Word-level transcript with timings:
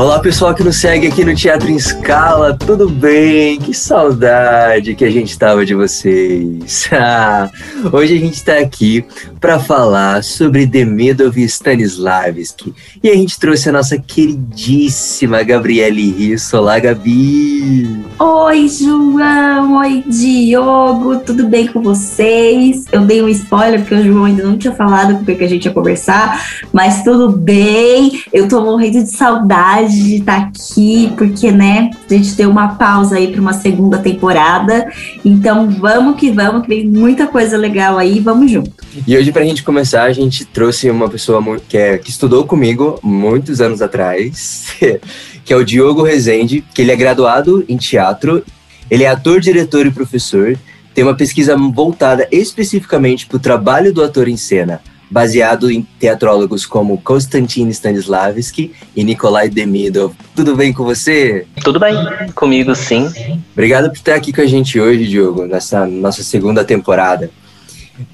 Olá 0.00 0.18
pessoal 0.18 0.54
que 0.54 0.64
nos 0.64 0.76
segue 0.76 1.08
aqui 1.08 1.22
no 1.26 1.34
Teatro 1.34 1.68
em 1.68 1.76
Escala, 1.76 2.56
tudo 2.56 2.88
bem? 2.88 3.60
Que 3.60 3.74
saudade 3.74 4.94
que 4.94 5.04
a 5.04 5.10
gente 5.10 5.38
tava 5.38 5.62
de 5.66 5.74
vocês. 5.74 6.88
Hoje 7.92 8.16
a 8.16 8.18
gente 8.18 8.32
está 8.32 8.56
aqui 8.56 9.04
para 9.40 9.58
falar 9.58 10.22
sobre 10.22 10.66
Demidov 10.66 11.38
e 11.38 11.44
Stanislavski. 11.44 12.74
E 13.02 13.08
a 13.08 13.14
gente 13.14 13.40
trouxe 13.40 13.70
a 13.70 13.72
nossa 13.72 13.98
queridíssima 13.98 15.42
Gabriele 15.42 16.10
Risso. 16.10 16.58
Olá, 16.58 16.78
Gabi! 16.78 18.04
Oi, 18.18 18.68
João! 18.68 19.78
Oi, 19.78 20.04
Diogo! 20.06 21.20
Tudo 21.20 21.48
bem 21.48 21.68
com 21.68 21.80
vocês? 21.80 22.84
Eu 22.92 23.00
dei 23.00 23.22
um 23.22 23.28
spoiler 23.28 23.80
porque 23.80 23.94
o 23.94 24.04
João 24.04 24.24
ainda 24.26 24.42
não 24.42 24.58
tinha 24.58 24.74
falado 24.74 25.14
com 25.14 25.22
o 25.22 25.24
que 25.24 25.42
a 25.42 25.48
gente 25.48 25.64
ia 25.64 25.72
conversar, 25.72 26.60
mas 26.70 27.02
tudo 27.02 27.30
bem. 27.30 28.22
Eu 28.30 28.46
tô 28.46 28.60
morrendo 28.60 29.02
de 29.02 29.10
saudade 29.10 30.02
de 30.02 30.16
estar 30.16 30.36
aqui, 30.36 31.12
porque, 31.16 31.50
né, 31.50 31.90
a 32.08 32.12
gente 32.12 32.34
deu 32.34 32.50
uma 32.50 32.74
pausa 32.74 33.16
aí 33.16 33.28
para 33.32 33.40
uma 33.40 33.54
segunda 33.54 33.96
temporada. 33.96 34.90
Então, 35.24 35.70
vamos 35.70 36.16
que 36.16 36.30
vamos, 36.30 36.62
que 36.62 36.68
vem 36.68 36.86
muita 36.86 37.26
coisa 37.26 37.56
legal 37.56 37.96
aí, 37.96 38.20
vamos 38.20 38.50
junto. 38.50 38.72
E 39.06 39.16
hoje, 39.16 39.29
para 39.32 39.42
a 39.42 39.44
gente 39.44 39.62
começar, 39.62 40.04
a 40.04 40.12
gente 40.12 40.44
trouxe 40.44 40.90
uma 40.90 41.08
pessoa 41.08 41.42
que, 41.68 41.76
é, 41.76 41.98
que 41.98 42.10
estudou 42.10 42.44
comigo 42.44 42.98
muitos 43.02 43.60
anos 43.60 43.82
atrás, 43.82 44.66
que 45.44 45.52
é 45.52 45.56
o 45.56 45.64
Diogo 45.64 46.02
Rezende, 46.02 46.64
que 46.74 46.82
ele 46.82 46.92
é 46.92 46.96
graduado 46.96 47.64
em 47.68 47.76
teatro, 47.76 48.44
ele 48.90 49.04
é 49.04 49.08
ator, 49.08 49.40
diretor 49.40 49.86
e 49.86 49.90
professor, 49.90 50.58
tem 50.94 51.04
uma 51.04 51.16
pesquisa 51.16 51.56
voltada 51.56 52.26
especificamente 52.30 53.26
para 53.26 53.36
o 53.36 53.40
trabalho 53.40 53.92
do 53.92 54.02
ator 54.02 54.28
em 54.28 54.36
cena, 54.36 54.80
baseado 55.10 55.70
em 55.70 55.86
teatrólogos 55.98 56.66
como 56.66 57.00
Konstantin 57.00 57.68
Stanislavski 57.68 58.72
e 58.94 59.04
Nikolai 59.04 59.48
Demidov. 59.48 60.14
Tudo 60.34 60.56
bem 60.56 60.72
com 60.72 60.84
você? 60.84 61.46
Tudo 61.62 61.80
bem, 61.80 61.94
comigo 62.34 62.74
sim. 62.74 63.10
Obrigado 63.52 63.88
por 63.88 63.96
estar 63.96 64.14
aqui 64.14 64.32
com 64.32 64.40
a 64.40 64.46
gente 64.46 64.78
hoje, 64.78 65.06
Diogo, 65.06 65.46
nessa 65.46 65.86
nossa 65.86 66.22
segunda 66.22 66.64
temporada. 66.64 67.30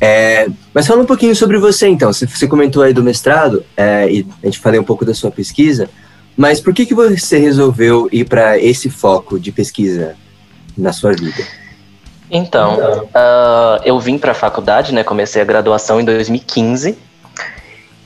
É, 0.01 0.49
mas 0.73 0.87
fala 0.87 1.03
um 1.03 1.07
pouquinho 1.07 1.35
sobre 1.35 1.59
você, 1.59 1.89
então. 1.89 2.13
Você 2.13 2.47
comentou 2.47 2.83
aí 2.83 2.93
do 2.93 3.03
mestrado, 3.03 3.65
é, 3.77 4.11
e 4.11 4.27
a 4.43 4.47
gente 4.47 4.59
falou 4.59 4.81
um 4.81 4.85
pouco 4.85 5.05
da 5.05 5.15
sua 5.15 5.31
pesquisa, 5.31 5.89
mas 6.37 6.61
por 6.61 6.75
que, 6.75 6.85
que 6.85 6.95
você 6.95 7.39
resolveu 7.39 8.09
ir 8.13 8.25
para 8.25 8.59
esse 8.59 8.91
foco 8.91 9.41
de 9.41 9.51
pesquisa 9.51 10.15
na 10.77 10.93
sua 10.93 11.13
vida? 11.13 11.43
Então, 12.31 12.77
uh, 12.77 13.81
eu 13.85 13.99
vim 13.99 14.19
para 14.19 14.33
a 14.33 14.35
faculdade, 14.35 14.93
né? 14.93 15.03
Comecei 15.05 15.41
a 15.41 15.45
graduação 15.45 16.01
em 16.01 16.05
2015. 16.05 16.99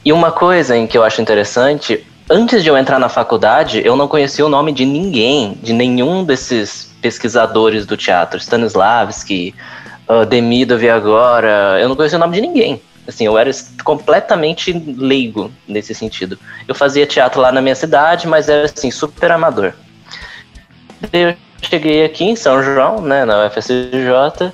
E 0.04 0.12
uma 0.12 0.30
coisa 0.30 0.76
em 0.76 0.86
que 0.86 0.96
eu 0.96 1.02
acho 1.02 1.20
interessante, 1.20 2.06
antes 2.28 2.62
de 2.62 2.68
eu 2.68 2.76
entrar 2.76 2.98
na 2.98 3.08
faculdade, 3.08 3.82
eu 3.84 3.96
não 3.96 4.06
conhecia 4.06 4.44
o 4.44 4.48
nome 4.48 4.72
de 4.72 4.84
ninguém, 4.84 5.58
de 5.62 5.72
nenhum 5.72 6.24
desses 6.24 6.90
pesquisadores 7.02 7.86
do 7.86 7.96
teatro, 7.96 8.38
Stanislavski, 8.38 9.54
uh, 10.10 10.26
Demidov 10.26 10.84
agora, 10.88 11.78
eu 11.80 11.88
não 11.88 11.94
conhecia 11.94 12.18
o 12.18 12.20
nome 12.20 12.34
de 12.34 12.40
ninguém. 12.40 12.82
Assim, 13.06 13.24
eu 13.24 13.38
era 13.38 13.50
completamente 13.84 14.72
leigo 14.72 15.50
nesse 15.66 15.94
sentido. 15.94 16.38
Eu 16.68 16.74
fazia 16.74 17.06
teatro 17.06 17.40
lá 17.40 17.50
na 17.50 17.62
minha 17.62 17.74
cidade, 17.74 18.26
mas 18.26 18.48
era 18.48 18.64
assim 18.64 18.90
super 18.90 19.30
amador. 19.30 19.72
Eu 21.12 21.34
cheguei 21.62 22.04
aqui 22.04 22.24
em 22.24 22.36
São 22.36 22.62
João, 22.62 23.00
né, 23.00 23.24
na 23.24 23.46
UFSJ, 23.46 24.52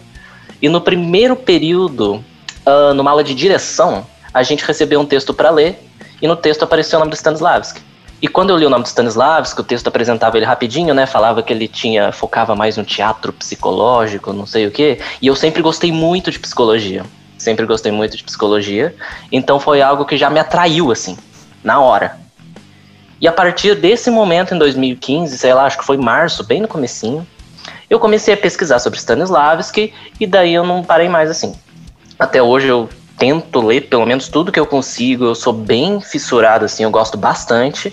e 0.62 0.68
no 0.68 0.80
primeiro 0.80 1.34
período, 1.36 2.24
uh, 2.64 2.94
numa 2.94 3.10
aula 3.10 3.24
de 3.24 3.34
direção, 3.34 4.06
a 4.32 4.42
gente 4.42 4.64
recebeu 4.64 5.00
um 5.00 5.06
texto 5.06 5.34
para 5.34 5.50
ler, 5.50 5.78
e 6.20 6.26
no 6.26 6.36
texto 6.36 6.62
apareceu 6.62 6.98
o 6.98 7.00
nome 7.00 7.10
do 7.10 7.16
Stanislavski. 7.16 7.80
E 8.20 8.28
quando 8.28 8.50
eu 8.50 8.56
li 8.56 8.64
o 8.64 8.70
nome 8.70 8.82
do 8.82 8.86
Stanislavski, 8.86 9.60
o 9.60 9.64
texto 9.64 9.88
apresentava 9.88 10.36
ele 10.38 10.46
rapidinho, 10.46 10.94
né? 10.94 11.04
Falava 11.04 11.42
que 11.42 11.52
ele 11.52 11.68
tinha 11.68 12.12
focava 12.12 12.56
mais 12.56 12.76
no 12.76 12.84
teatro 12.84 13.32
psicológico, 13.32 14.32
não 14.32 14.46
sei 14.46 14.66
o 14.66 14.70
quê. 14.70 14.98
E 15.20 15.26
eu 15.26 15.36
sempre 15.36 15.60
gostei 15.60 15.92
muito 15.92 16.30
de 16.30 16.38
psicologia. 16.38 17.04
Sempre 17.36 17.66
gostei 17.66 17.92
muito 17.92 18.16
de 18.16 18.24
psicologia. 18.24 18.94
Então 19.30 19.60
foi 19.60 19.82
algo 19.82 20.06
que 20.06 20.16
já 20.16 20.30
me 20.30 20.40
atraiu 20.40 20.90
assim, 20.90 21.16
na 21.62 21.80
hora. 21.80 22.18
E 23.20 23.28
a 23.28 23.32
partir 23.32 23.74
desse 23.74 24.10
momento, 24.10 24.54
em 24.54 24.58
2015, 24.58 25.36
sei 25.36 25.52
lá, 25.52 25.64
acho 25.64 25.78
que 25.78 25.84
foi 25.84 25.96
março, 25.96 26.44
bem 26.44 26.60
no 26.60 26.68
comecinho, 26.68 27.26
eu 27.88 27.98
comecei 27.98 28.34
a 28.34 28.36
pesquisar 28.36 28.78
sobre 28.78 28.98
Stanislavski 28.98 29.92
e 30.18 30.26
daí 30.26 30.54
eu 30.54 30.64
não 30.64 30.82
parei 30.82 31.08
mais 31.08 31.30
assim. 31.30 31.54
Até 32.18 32.42
hoje 32.42 32.68
eu 32.68 32.88
tento 33.18 33.60
ler 33.60 33.88
pelo 33.88 34.04
menos 34.04 34.28
tudo 34.28 34.52
que 34.52 34.60
eu 34.60 34.66
consigo, 34.66 35.24
eu 35.24 35.34
sou 35.34 35.52
bem 35.52 36.00
fissurado 36.00 36.64
assim, 36.64 36.82
eu 36.82 36.90
gosto 36.90 37.16
bastante. 37.16 37.92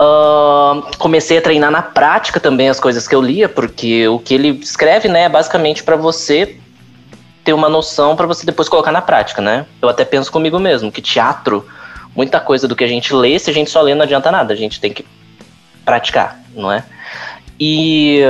Uh, 0.00 0.96
comecei 0.98 1.38
a 1.38 1.42
treinar 1.42 1.70
na 1.70 1.82
prática 1.82 2.38
também 2.38 2.68
as 2.68 2.78
coisas 2.78 3.08
que 3.08 3.14
eu 3.14 3.20
lia, 3.20 3.48
porque 3.48 4.06
o 4.06 4.18
que 4.18 4.32
ele 4.32 4.50
escreve, 4.62 5.08
né, 5.08 5.22
é 5.22 5.28
basicamente 5.28 5.82
para 5.82 5.96
você 5.96 6.56
ter 7.42 7.52
uma 7.52 7.68
noção 7.68 8.14
para 8.14 8.26
você 8.26 8.46
depois 8.46 8.68
colocar 8.68 8.92
na 8.92 9.02
prática, 9.02 9.42
né? 9.42 9.66
Eu 9.80 9.88
até 9.88 10.04
penso 10.04 10.30
comigo 10.30 10.58
mesmo 10.58 10.92
que 10.92 11.00
teatro 11.00 11.66
muita 12.14 12.38
coisa 12.40 12.68
do 12.68 12.76
que 12.76 12.84
a 12.84 12.88
gente 12.88 13.14
lê, 13.14 13.38
se 13.38 13.50
a 13.50 13.54
gente 13.54 13.70
só 13.70 13.80
lê, 13.80 13.94
não 13.94 14.02
adianta 14.02 14.30
nada. 14.30 14.52
A 14.52 14.56
gente 14.56 14.80
tem 14.80 14.92
que 14.92 15.04
praticar, 15.84 16.38
não 16.54 16.70
é? 16.70 16.84
E 17.58 18.20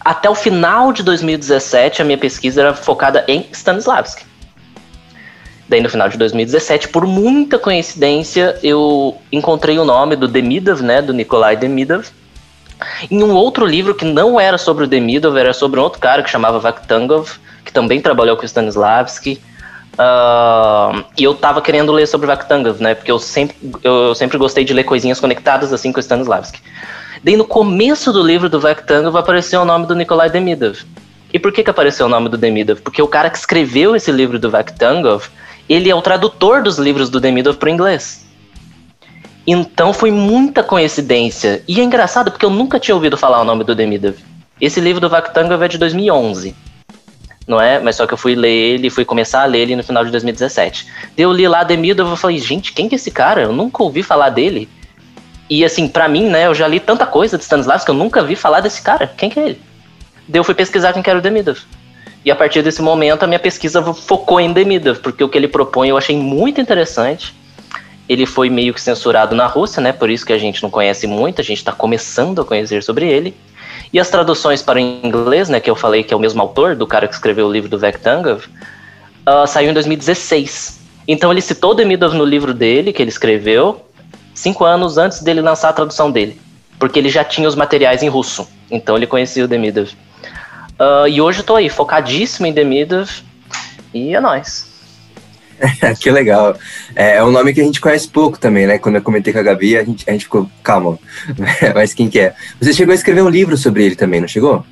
até 0.00 0.30
o 0.30 0.34
final 0.34 0.92
de 0.92 1.02
2017, 1.02 2.00
a 2.00 2.04
minha 2.04 2.18
pesquisa 2.18 2.62
era 2.62 2.74
focada 2.74 3.24
em 3.28 3.46
Stanislavski. 3.52 4.24
Daí, 5.68 5.80
no 5.80 5.88
final 5.88 6.08
de 6.08 6.16
2017, 6.16 6.88
por 6.88 7.06
muita 7.06 7.58
coincidência, 7.58 8.56
eu 8.62 9.16
encontrei 9.32 9.78
o 9.78 9.84
nome 9.84 10.14
do 10.14 10.28
Demidov, 10.28 10.82
né, 10.82 11.02
do 11.02 11.12
Nikolai 11.12 11.56
Demidov, 11.56 12.06
em 13.10 13.22
um 13.22 13.34
outro 13.34 13.64
livro 13.64 13.94
que 13.94 14.04
não 14.04 14.38
era 14.38 14.58
sobre 14.58 14.84
o 14.84 14.86
Demidov, 14.86 15.36
era 15.36 15.52
sobre 15.52 15.80
um 15.80 15.82
outro 15.82 15.98
cara 15.98 16.22
que 16.22 16.30
chamava 16.30 16.58
Vakhtangov, 16.58 17.38
que 17.64 17.72
também 17.72 18.00
trabalhou 18.00 18.36
com 18.36 18.44
Stanislavski. 18.44 19.40
Uh, 19.94 21.02
e 21.16 21.24
eu 21.24 21.34
tava 21.34 21.62
querendo 21.62 21.90
ler 21.90 22.06
sobre 22.06 22.26
Vakhtangov, 22.26 22.82
né? 22.82 22.94
Porque 22.94 23.10
eu 23.10 23.18
sempre, 23.18 23.56
eu 23.82 24.14
sempre 24.14 24.36
gostei 24.36 24.62
de 24.62 24.74
ler 24.74 24.84
coisinhas 24.84 25.18
conectadas 25.18 25.72
assim 25.72 25.90
com 25.90 26.00
Stanislavski. 26.00 26.60
Daí 27.24 27.34
no 27.34 27.46
começo 27.46 28.12
do 28.12 28.22
livro 28.22 28.50
do 28.50 28.60
Vakhtangov 28.60 29.16
apareceu 29.16 29.62
o 29.62 29.64
nome 29.64 29.86
do 29.86 29.94
Nikolai 29.94 30.28
Demidov. 30.28 30.84
E 31.32 31.38
por 31.38 31.50
que, 31.50 31.64
que 31.64 31.70
apareceu 31.70 32.06
o 32.06 32.08
nome 32.08 32.28
do 32.28 32.36
Demidov? 32.36 32.82
Porque 32.82 33.00
o 33.00 33.08
cara 33.08 33.30
que 33.30 33.38
escreveu 33.38 33.96
esse 33.96 34.12
livro 34.12 34.38
do 34.38 34.50
Vakhtangov, 34.50 35.28
ele 35.68 35.90
é 35.90 35.94
o 35.94 36.02
tradutor 36.02 36.62
dos 36.62 36.78
livros 36.78 37.10
do 37.10 37.20
Demidov 37.20 37.56
para 37.56 37.68
o 37.68 37.72
inglês. 37.72 38.26
Então 39.46 39.92
foi 39.92 40.10
muita 40.10 40.62
coincidência. 40.62 41.62
E 41.68 41.80
é 41.80 41.84
engraçado 41.84 42.30
porque 42.30 42.44
eu 42.44 42.50
nunca 42.50 42.80
tinha 42.80 42.94
ouvido 42.94 43.16
falar 43.16 43.40
o 43.40 43.44
nome 43.44 43.64
do 43.64 43.74
Demidov. 43.74 44.16
Esse 44.60 44.80
livro 44.80 45.00
do 45.00 45.08
Vakhtangov 45.08 45.62
é 45.62 45.68
de 45.68 45.78
2011 45.78 46.54
não 47.46 47.60
é? 47.60 47.78
Mas 47.78 47.96
só 47.96 48.06
que 48.06 48.12
eu 48.12 48.18
fui 48.18 48.34
ler 48.34 48.50
ele, 48.50 48.90
fui 48.90 49.04
começar 49.04 49.42
a 49.42 49.46
ler 49.46 49.60
ele 49.60 49.76
no 49.76 49.84
final 49.84 50.04
de 50.04 50.10
2017. 50.10 50.86
Eu 51.16 51.32
li 51.32 51.46
lá 51.46 51.62
Demidov 51.62 52.12
e 52.12 52.16
falei, 52.16 52.38
gente, 52.38 52.72
quem 52.72 52.88
que 52.88 52.94
é 52.94 52.96
esse 52.96 53.10
cara? 53.10 53.42
Eu 53.42 53.52
nunca 53.52 53.82
ouvi 53.82 54.02
falar 54.02 54.30
dele. 54.30 54.68
E 55.48 55.64
assim, 55.64 55.86
para 55.86 56.08
mim, 56.08 56.28
né, 56.28 56.46
eu 56.46 56.54
já 56.54 56.66
li 56.66 56.80
tanta 56.80 57.06
coisa 57.06 57.38
de 57.38 57.44
Stanislavski 57.44 57.86
que 57.86 57.90
eu 57.92 57.94
nunca 57.94 58.22
vi 58.22 58.34
falar 58.34 58.60
desse 58.60 58.82
cara. 58.82 59.12
Quem 59.16 59.30
que 59.30 59.38
é 59.38 59.44
ele? 59.50 59.60
Daí 60.26 60.40
eu 60.40 60.44
fui 60.44 60.54
pesquisar 60.54 60.92
quem 60.92 61.02
que 61.02 61.08
era 61.08 61.18
o 61.18 61.22
Demidov. 61.22 61.60
E 62.26 62.30
a 62.32 62.34
partir 62.34 62.60
desse 62.60 62.82
momento 62.82 63.22
a 63.22 63.26
minha 63.28 63.38
pesquisa 63.38 63.80
focou 63.94 64.40
em 64.40 64.52
Demidov, 64.52 64.98
porque 64.98 65.22
o 65.22 65.28
que 65.28 65.38
ele 65.38 65.46
propõe 65.46 65.90
eu 65.90 65.96
achei 65.96 66.16
muito 66.16 66.60
interessante. 66.60 67.32
Ele 68.08 68.26
foi 68.26 68.50
meio 68.50 68.74
que 68.74 68.80
censurado 68.80 69.36
na 69.36 69.46
Rússia, 69.46 69.80
né? 69.80 69.92
Por 69.92 70.10
isso 70.10 70.26
que 70.26 70.32
a 70.32 70.38
gente 70.38 70.60
não 70.60 70.68
conhece 70.68 71.06
muito, 71.06 71.40
a 71.40 71.44
gente 71.44 71.58
está 71.58 71.70
começando 71.70 72.40
a 72.40 72.44
conhecer 72.44 72.82
sobre 72.82 73.06
ele. 73.06 73.32
E 73.92 74.00
as 74.00 74.10
traduções 74.10 74.60
para 74.60 74.76
o 74.76 74.80
inglês, 74.80 75.48
né, 75.48 75.60
que 75.60 75.70
eu 75.70 75.76
falei 75.76 76.02
que 76.02 76.12
é 76.12 76.16
o 76.16 76.20
mesmo 76.20 76.42
autor, 76.42 76.74
do 76.74 76.84
cara 76.84 77.06
que 77.06 77.14
escreveu 77.14 77.46
o 77.46 77.52
livro 77.52 77.68
do 77.68 77.78
Vectangov, 77.78 78.44
uh, 78.44 79.46
saiu 79.46 79.70
em 79.70 79.74
2016. 79.74 80.80
Então 81.06 81.30
ele 81.30 81.40
citou 81.40 81.76
Demidov 81.76 82.16
no 82.16 82.24
livro 82.24 82.52
dele, 82.52 82.92
que 82.92 83.00
ele 83.00 83.10
escreveu, 83.10 83.86
cinco 84.34 84.64
anos 84.64 84.98
antes 84.98 85.22
dele 85.22 85.40
lançar 85.40 85.68
a 85.68 85.72
tradução 85.72 86.10
dele. 86.10 86.40
Porque 86.76 86.98
ele 86.98 87.08
já 87.08 87.22
tinha 87.22 87.46
os 87.46 87.54
materiais 87.54 88.02
em 88.02 88.08
russo. 88.08 88.48
Então 88.68 88.96
ele 88.96 89.06
conhecia 89.06 89.44
o 89.44 89.48
Demidov. 89.48 89.92
Uh, 90.78 91.08
e 91.08 91.20
hoje 91.20 91.40
eu 91.40 91.44
tô 91.44 91.56
aí, 91.56 91.68
focadíssimo 91.68 92.46
em 92.46 92.52
Demidov. 92.52 93.10
E 93.94 94.14
é 94.14 94.20
nóis. 94.20 94.76
que 96.00 96.10
legal. 96.10 96.56
É, 96.94 97.16
é, 97.16 97.24
um 97.24 97.30
nome 97.30 97.54
que 97.54 97.60
a 97.60 97.64
gente 97.64 97.80
conhece 97.80 98.08
pouco 98.08 98.38
também, 98.38 98.66
né? 98.66 98.78
Quando 98.78 98.96
eu 98.96 99.02
comentei 99.02 99.32
com 99.32 99.38
a 99.38 99.42
Gabi, 99.42 99.76
a 99.76 99.84
gente, 99.84 100.08
a 100.08 100.12
gente 100.12 100.24
ficou, 100.24 100.50
calma, 100.62 100.98
mas 101.74 101.94
quem 101.94 102.08
que 102.08 102.18
é? 102.18 102.34
Você 102.60 102.72
chegou 102.72 102.92
a 102.92 102.94
escrever 102.94 103.22
um 103.22 103.28
livro 103.28 103.56
sobre 103.56 103.84
ele 103.84 103.96
também, 103.96 104.20
não 104.20 104.28
chegou? 104.28 104.64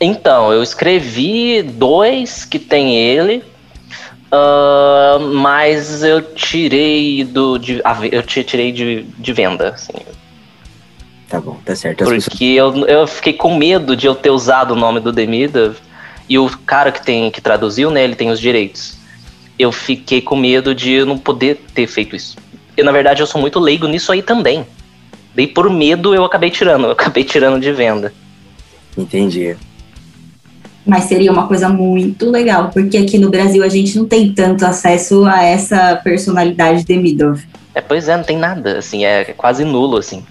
Então, 0.00 0.52
eu 0.52 0.62
escrevi 0.62 1.62
dois 1.62 2.44
que 2.44 2.58
tem 2.58 2.96
ele, 2.96 3.42
uh, 4.30 5.18
mas 5.34 6.02
eu 6.02 6.20
tirei 6.20 7.24
do. 7.24 7.58
De, 7.58 7.82
eu 8.12 8.22
tirei 8.22 8.72
de, 8.72 9.02
de 9.02 9.32
venda, 9.32 9.70
assim. 9.70 9.94
Tá 11.28 11.40
bom, 11.40 11.58
tá 11.64 11.74
certo. 11.74 12.04
As 12.04 12.08
Porque 12.08 12.54
pessoas... 12.54 12.76
eu, 12.76 12.86
eu 12.86 13.06
fiquei 13.06 13.32
com 13.32 13.56
medo 13.56 13.96
de 13.96 14.06
eu 14.06 14.14
ter 14.14 14.30
usado 14.30 14.72
o 14.72 14.76
nome 14.76 15.00
do 15.00 15.12
Demida 15.12 15.74
e 16.28 16.38
o 16.38 16.48
cara 16.58 16.92
que 16.92 17.04
tem 17.04 17.30
que 17.30 17.40
traduziu, 17.40 17.90
né, 17.90 18.04
ele 18.04 18.14
tem 18.14 18.30
os 18.30 18.40
direitos 18.40 18.96
eu 19.58 19.72
fiquei 19.72 20.20
com 20.20 20.36
medo 20.36 20.74
de 20.74 20.92
eu 20.92 21.06
não 21.06 21.18
poder 21.18 21.60
ter 21.74 21.86
feito 21.86 22.14
isso. 22.14 22.36
E 22.76 22.82
na 22.82 22.92
verdade 22.92 23.22
eu 23.22 23.26
sou 23.26 23.40
muito 23.40 23.58
leigo 23.58 23.86
nisso 23.86 24.12
aí 24.12 24.22
também. 24.22 24.66
Daí 25.34 25.46
por 25.46 25.70
medo 25.70 26.14
eu 26.14 26.24
acabei 26.24 26.50
tirando, 26.50 26.84
eu 26.84 26.90
acabei 26.92 27.24
tirando 27.24 27.60
de 27.60 27.72
venda. 27.72 28.12
Entendi. 28.96 29.56
Mas 30.84 31.04
seria 31.04 31.32
uma 31.32 31.48
coisa 31.48 31.68
muito 31.68 32.30
legal, 32.30 32.70
porque 32.72 32.96
aqui 32.96 33.18
no 33.18 33.28
Brasil 33.28 33.62
a 33.64 33.68
gente 33.68 33.98
não 33.98 34.06
tem 34.06 34.32
tanto 34.32 34.64
acesso 34.64 35.24
a 35.24 35.42
essa 35.42 35.96
personalidade 35.96 36.84
de 36.84 36.96
Midov. 36.96 37.42
É, 37.74 37.80
pois 37.80 38.08
é, 38.08 38.16
não 38.16 38.22
tem 38.22 38.38
nada, 38.38 38.78
assim, 38.78 39.04
é 39.04 39.24
quase 39.36 39.64
nulo, 39.64 39.96
assim. 39.96 40.24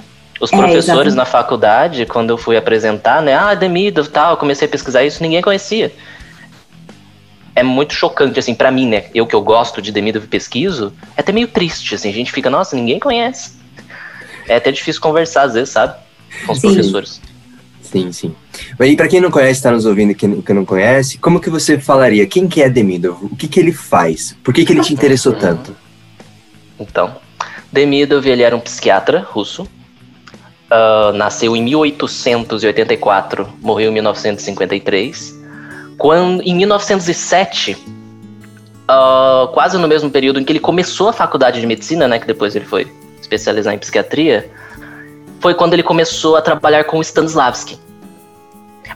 Os 0.46 0.54
é, 0.54 0.58
professores 0.58 1.16
na 1.16 1.26
faculdade, 1.26 2.06
quando 2.06 2.30
eu 2.30 2.38
fui 2.38 2.56
apresentar, 2.56 3.20
né, 3.20 3.34
ah, 3.34 3.56
Demidov, 3.56 4.10
tal, 4.10 4.32
eu 4.32 4.38
comecei 4.38 4.68
a 4.68 4.70
pesquisar 4.70 5.04
isso, 5.04 5.24
ninguém 5.24 5.42
conhecia. 5.42 5.92
É 7.56 7.64
muito 7.64 7.96
chocante, 7.96 8.38
assim, 8.38 8.54
para 8.54 8.70
mim, 8.70 8.88
né, 8.88 9.06
eu 9.14 9.26
que 9.26 9.36
eu 9.36 9.42
gosto 9.42 9.82
de 9.82 9.92
Demidov 9.92 10.26
e 10.26 10.28
pesquiso, 10.28 10.94
é 11.18 11.22
até 11.22 11.32
meio 11.32 11.48
triste, 11.48 11.96
assim, 11.96 12.10
a 12.10 12.14
gente 12.14 12.32
fica, 12.32 12.48
nossa, 12.48 12.76
ninguém 12.76 13.00
conhece. 13.00 13.54
É 14.48 14.58
até 14.58 14.72
difícil 14.72 15.02
conversar, 15.02 15.44
às 15.44 15.56
vezes, 15.56 15.70
sabe, 15.70 15.96
com 16.46 16.54
os 16.54 16.60
Sim. 16.60 16.68
professores. 16.68 17.22
Sim, 17.82 18.12
sim. 18.12 18.36
E 18.80 18.96
para 18.96 19.08
quem 19.08 19.22
não 19.22 19.32
conhece, 19.32 19.54
está 19.54 19.72
nos 19.72 19.86
ouvindo 19.86 20.14
que, 20.14 20.28
que 20.42 20.54
não 20.54 20.66
conhece, 20.66 21.18
como 21.18 21.40
que 21.40 21.50
você 21.50 21.80
falaria? 21.80 22.28
Quem 22.28 22.48
que 22.48 22.62
é 22.62 22.70
Demidov? 22.70 23.26
O 23.26 23.36
que 23.36 23.48
que 23.48 23.60
ele 23.60 23.72
faz? 23.72 24.36
Por 24.44 24.54
que 24.54 24.64
que 24.64 24.74
ele 24.74 24.82
te 24.82 24.94
interessou 24.94 25.34
tanto? 25.34 25.76
Então, 26.80 27.16
Demidov, 27.72 28.28
ele 28.28 28.44
era 28.44 28.56
um 28.56 28.60
psiquiatra 28.60 29.26
russo. 29.28 29.68
Uh, 30.76 31.14
nasceu 31.14 31.56
em 31.56 31.64
1884, 31.64 33.48
morreu 33.62 33.92
em 33.92 33.94
1953. 33.94 35.34
Quando, 35.98 36.42
em 36.42 36.54
1907, 36.54 37.72
uh, 37.72 37.78
ah, 38.90 39.50
quase 39.54 39.78
no 39.78 39.88
mesmo 39.88 40.10
período 40.10 40.38
em 40.38 40.44
que 40.44 40.52
ele 40.52 40.60
começou 40.60 41.08
a 41.08 41.14
faculdade 41.14 41.62
de 41.62 41.68
medicina, 41.68 42.10
né, 42.10 42.20
que 42.20 42.28
depois 42.28 42.58
ele 42.58 42.66
foi 42.66 42.92
especializar 43.22 43.74
em 43.74 43.78
psiquiatria, 43.78 44.52
foi 45.40 45.54
quando 45.54 45.74
ele 45.74 45.84
começou 45.84 46.36
a 46.36 46.42
trabalhar 46.42 46.84
com 46.84 47.00
Stanislavski. 47.00 47.80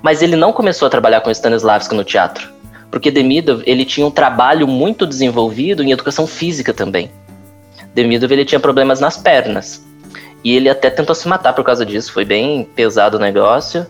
Mas 0.02 0.22
ele 0.22 0.36
não 0.36 0.52
começou 0.52 0.86
a 0.86 0.90
trabalhar 0.90 1.22
com 1.22 1.32
Stanislavski 1.32 1.96
no 1.96 2.04
teatro, 2.04 2.50
porque 2.92 3.10
Demidov 3.10 3.64
ele 3.66 3.86
tinha 3.86 4.06
um 4.06 4.12
trabalho 4.12 4.68
muito 4.68 5.08
desenvolvido 5.08 5.82
em 5.82 5.92
educação 5.92 6.28
física 6.28 6.74
também. 6.74 7.10
Demidov 7.94 8.34
ele 8.34 8.44
tinha 8.44 8.60
problemas 8.60 9.00
nas 9.00 9.16
pernas 9.16 9.88
e 10.44 10.56
ele 10.56 10.70
até 10.70 10.90
tentou 10.90 11.16
se 11.16 11.28
matar 11.28 11.54
por 11.54 11.64
causa 11.64 11.86
disso. 11.86 12.12
Foi 12.14 12.26
bem 12.26 12.64
pesado 12.64 13.18
o 13.18 13.20
negócio. 13.20 13.86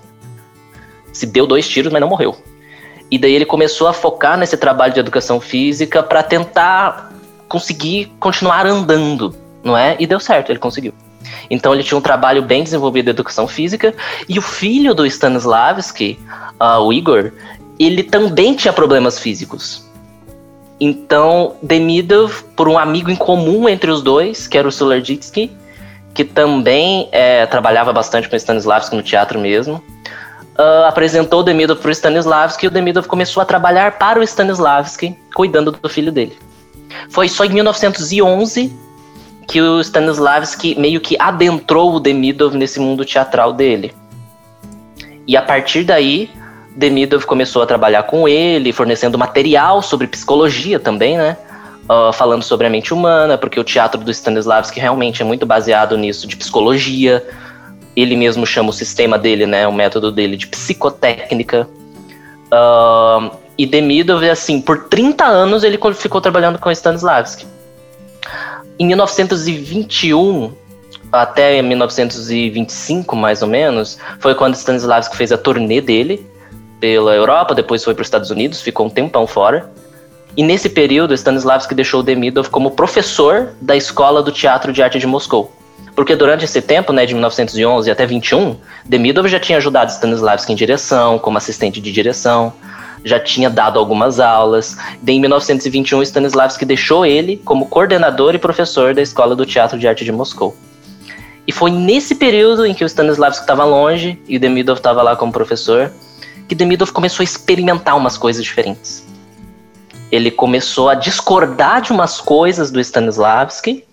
Se 1.14 1.26
deu 1.26 1.46
dois 1.46 1.68
tiros, 1.68 1.92
mas 1.92 2.02
não 2.02 2.10
morreu. 2.10 2.36
E 3.12 3.18
daí 3.18 3.34
ele 3.34 3.46
começou 3.46 3.88
a 3.88 3.94
focar 3.94 4.38
nesse 4.38 4.58
trabalho 4.58 4.94
de 4.94 5.00
educação 5.00 5.40
física 5.40 6.04
para 6.04 6.22
tentar 6.22 7.12
conseguir 7.48 8.12
continuar 8.20 8.68
andando, 8.68 9.36
não 9.64 9.76
é? 9.76 9.96
E 10.00 10.06
deu 10.06 10.20
certo, 10.20 10.52
ele 10.52 10.60
conseguiu. 10.60 10.94
Então 11.50 11.74
ele 11.74 11.84
tinha 11.84 11.98
um 11.98 12.02
trabalho 12.02 12.44
bem 12.44 12.64
desenvolvido 12.64 13.06
de 13.06 13.12
educação 13.12 13.48
física. 13.48 13.94
E 14.28 14.38
o 14.38 14.42
filho 14.42 14.94
do 14.94 15.06
Stanislavski, 15.06 16.20
uh, 16.62 16.80
o 16.82 16.94
Igor, 16.94 17.32
ele 17.80 18.04
também 18.04 18.56
tinha 18.56 18.72
problemas 18.72 19.18
físicos. 19.18 19.88
Então, 20.80 21.56
Demidov, 21.62 22.44
por 22.56 22.70
um 22.70 22.78
amigo 22.78 23.10
em 23.10 23.16
comum 23.16 23.68
entre 23.68 23.92
os 23.92 24.02
dois, 24.02 24.48
que 24.48 24.58
era 24.58 24.68
o 24.68 24.72
Solarditsky, 24.72 25.52
que 26.20 26.26
também 26.26 27.08
é, 27.14 27.46
trabalhava 27.46 27.94
bastante 27.94 28.28
com 28.28 28.36
Stanislavski 28.36 28.94
no 28.94 29.02
teatro 29.02 29.40
mesmo, 29.40 29.76
uh, 29.78 30.84
apresentou 30.86 31.40
o 31.40 31.44
Demidov 31.44 31.80
para 31.80 31.88
o 31.88 31.92
Stanislavski 31.94 32.66
e 32.66 32.68
o 32.68 32.70
Demidov 32.70 33.08
começou 33.08 33.40
a 33.40 33.46
trabalhar 33.46 33.98
para 33.98 34.20
o 34.20 34.24
Stanislavski, 34.24 35.18
cuidando 35.34 35.72
do 35.72 35.88
filho 35.88 36.12
dele. 36.12 36.38
Foi 37.10 37.30
só 37.30 37.46
em 37.46 37.52
1911 37.52 38.70
que 39.48 39.62
o 39.62 39.80
Stanislavski 39.80 40.78
meio 40.78 41.00
que 41.00 41.16
adentrou 41.18 41.94
o 41.94 42.02
Demidov 42.02 42.54
nesse 42.58 42.82
mundo 42.82 43.06
teatral 43.06 43.54
dele. 43.54 43.94
E 45.26 45.38
a 45.38 45.42
partir 45.42 45.86
daí, 45.86 46.30
Demidov 46.76 47.26
começou 47.26 47.62
a 47.62 47.66
trabalhar 47.66 48.04
com 48.04 48.28
ele, 48.28 48.74
fornecendo 48.74 49.18
material 49.18 49.82
sobre 49.82 50.06
psicologia 50.06 50.82
também, 50.82 51.18
né? 51.18 51.38
Uh, 51.90 52.14
falando 52.14 52.44
sobre 52.44 52.68
a 52.68 52.70
mente 52.70 52.94
humana, 52.94 53.36
porque 53.36 53.60
o 53.60 53.64
teatro 53.64 54.00
do 54.00 54.12
Stanislavski 54.12 54.80
realmente 54.80 55.24
é 55.24 55.26
muito 55.26 55.44
baseado 55.44 55.98
nisso, 55.98 56.28
de 56.28 56.38
psicologia. 56.38 57.26
Ele 57.96 58.16
mesmo 58.16 58.46
chama 58.46 58.70
o 58.70 58.74
sistema 58.74 59.18
dele, 59.18 59.48
né, 59.48 59.68
o 59.68 59.74
método 59.74 60.12
dele, 60.12 60.38
de 60.38 60.46
psicotécnica. 60.46 61.68
Uh, 62.54 63.36
e 63.58 63.66
Demidov, 63.66 64.24
assim, 64.30 64.62
por 64.62 64.86
30 64.86 65.26
anos 65.26 65.64
ele 65.64 65.80
ficou 65.96 66.22
trabalhando 66.22 66.60
com 66.60 66.72
Stanislavski. 66.72 67.46
Em 68.78 68.86
1921 68.86 70.54
até 71.12 71.62
1925, 71.62 73.16
mais 73.16 73.42
ou 73.42 73.48
menos, 73.48 73.98
foi 74.20 74.36
quando 74.36 74.54
Stanislavski 74.56 75.18
fez 75.18 75.32
a 75.32 75.38
turnê 75.38 75.82
dele 75.82 76.26
pela 76.80 77.14
Europa, 77.14 77.54
depois 77.54 77.84
foi 77.84 77.94
para 77.94 78.02
os 78.02 78.08
Estados 78.08 78.30
Unidos, 78.30 78.62
ficou 78.62 78.86
um 78.86 78.90
tempão 78.90 79.28
fora. 79.28 79.70
E 80.40 80.44
nesse 80.44 80.70
período, 80.70 81.14
Stanislavski 81.14 81.76
deixou 81.76 82.02
Demidov 82.02 82.50
como 82.50 82.72
professor 82.72 83.50
da 83.60 83.76
Escola 83.76 84.24
do 84.24 84.32
Teatro 84.32 84.72
de 84.72 84.82
Arte 84.82 84.98
de 84.98 85.06
Moscou. 85.06 85.52
Porque 85.94 86.16
durante 86.16 86.46
esse 86.46 86.62
tempo, 86.62 86.94
né, 86.94 87.06
de 87.06 87.14
1911 87.14 87.92
até 87.92 88.06
21, 88.06 88.56
Demidov 88.86 89.28
já 89.28 89.38
tinha 89.38 89.58
ajudado 89.58 89.92
Stanislavski 89.92 90.54
em 90.54 90.56
direção, 90.56 91.20
como 91.20 91.38
assistente 91.38 91.82
de 91.82 91.92
direção, 91.92 92.54
já 93.04 93.20
tinha 93.20 93.50
dado 93.50 93.78
algumas 93.78 94.18
aulas. 94.22 94.78
Daí, 95.02 95.18
em 95.18 95.20
1921, 95.20 96.04
Stanislavski 96.04 96.64
deixou 96.64 97.06
ele 97.06 97.36
como 97.44 97.68
coordenador 97.68 98.34
e 98.34 98.38
professor 98.38 98.94
da 98.94 99.02
Escola 99.02 99.36
do 99.36 99.46
Teatro 99.46 99.78
de 99.78 99.90
Arte 99.90 100.06
de 100.06 100.12
Moscou. 100.14 100.56
E 101.46 101.52
foi 101.52 101.70
nesse 101.70 102.16
período 102.16 102.66
em 102.66 102.74
que 102.74 102.86
o 102.86 102.88
Stanislavski 102.88 103.44
estava 103.44 103.66
longe 103.66 104.18
e 104.26 104.38
o 104.38 104.40
Demidov 104.40 104.78
estava 104.78 105.02
lá 105.02 105.18
como 105.18 105.34
professor 105.34 105.92
que 106.48 106.56
Demidov 106.56 106.94
começou 106.94 107.24
a 107.24 107.26
experimentar 107.26 107.98
umas 107.98 108.18
coisas 108.18 108.42
diferentes. 108.42 109.09
Ele 110.12 110.32
começou 110.32 110.90
a 110.90 110.96
discordar 110.96 111.82
de 111.82 111.92
umas 111.92 112.20
coisas 112.20 112.72
do 112.72 112.80
Stanislavski 112.80 113.84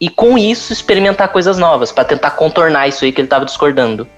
e 0.00 0.08
com 0.08 0.38
isso 0.38 0.72
experimentar 0.72 1.28
coisas 1.28 1.58
novas 1.58 1.92
para 1.92 2.04
tentar 2.04 2.30
contornar 2.32 2.88
isso 2.88 3.04
aí 3.04 3.12
que 3.12 3.20
ele 3.20 3.26
estava 3.26 3.44
discordando. 3.44 4.08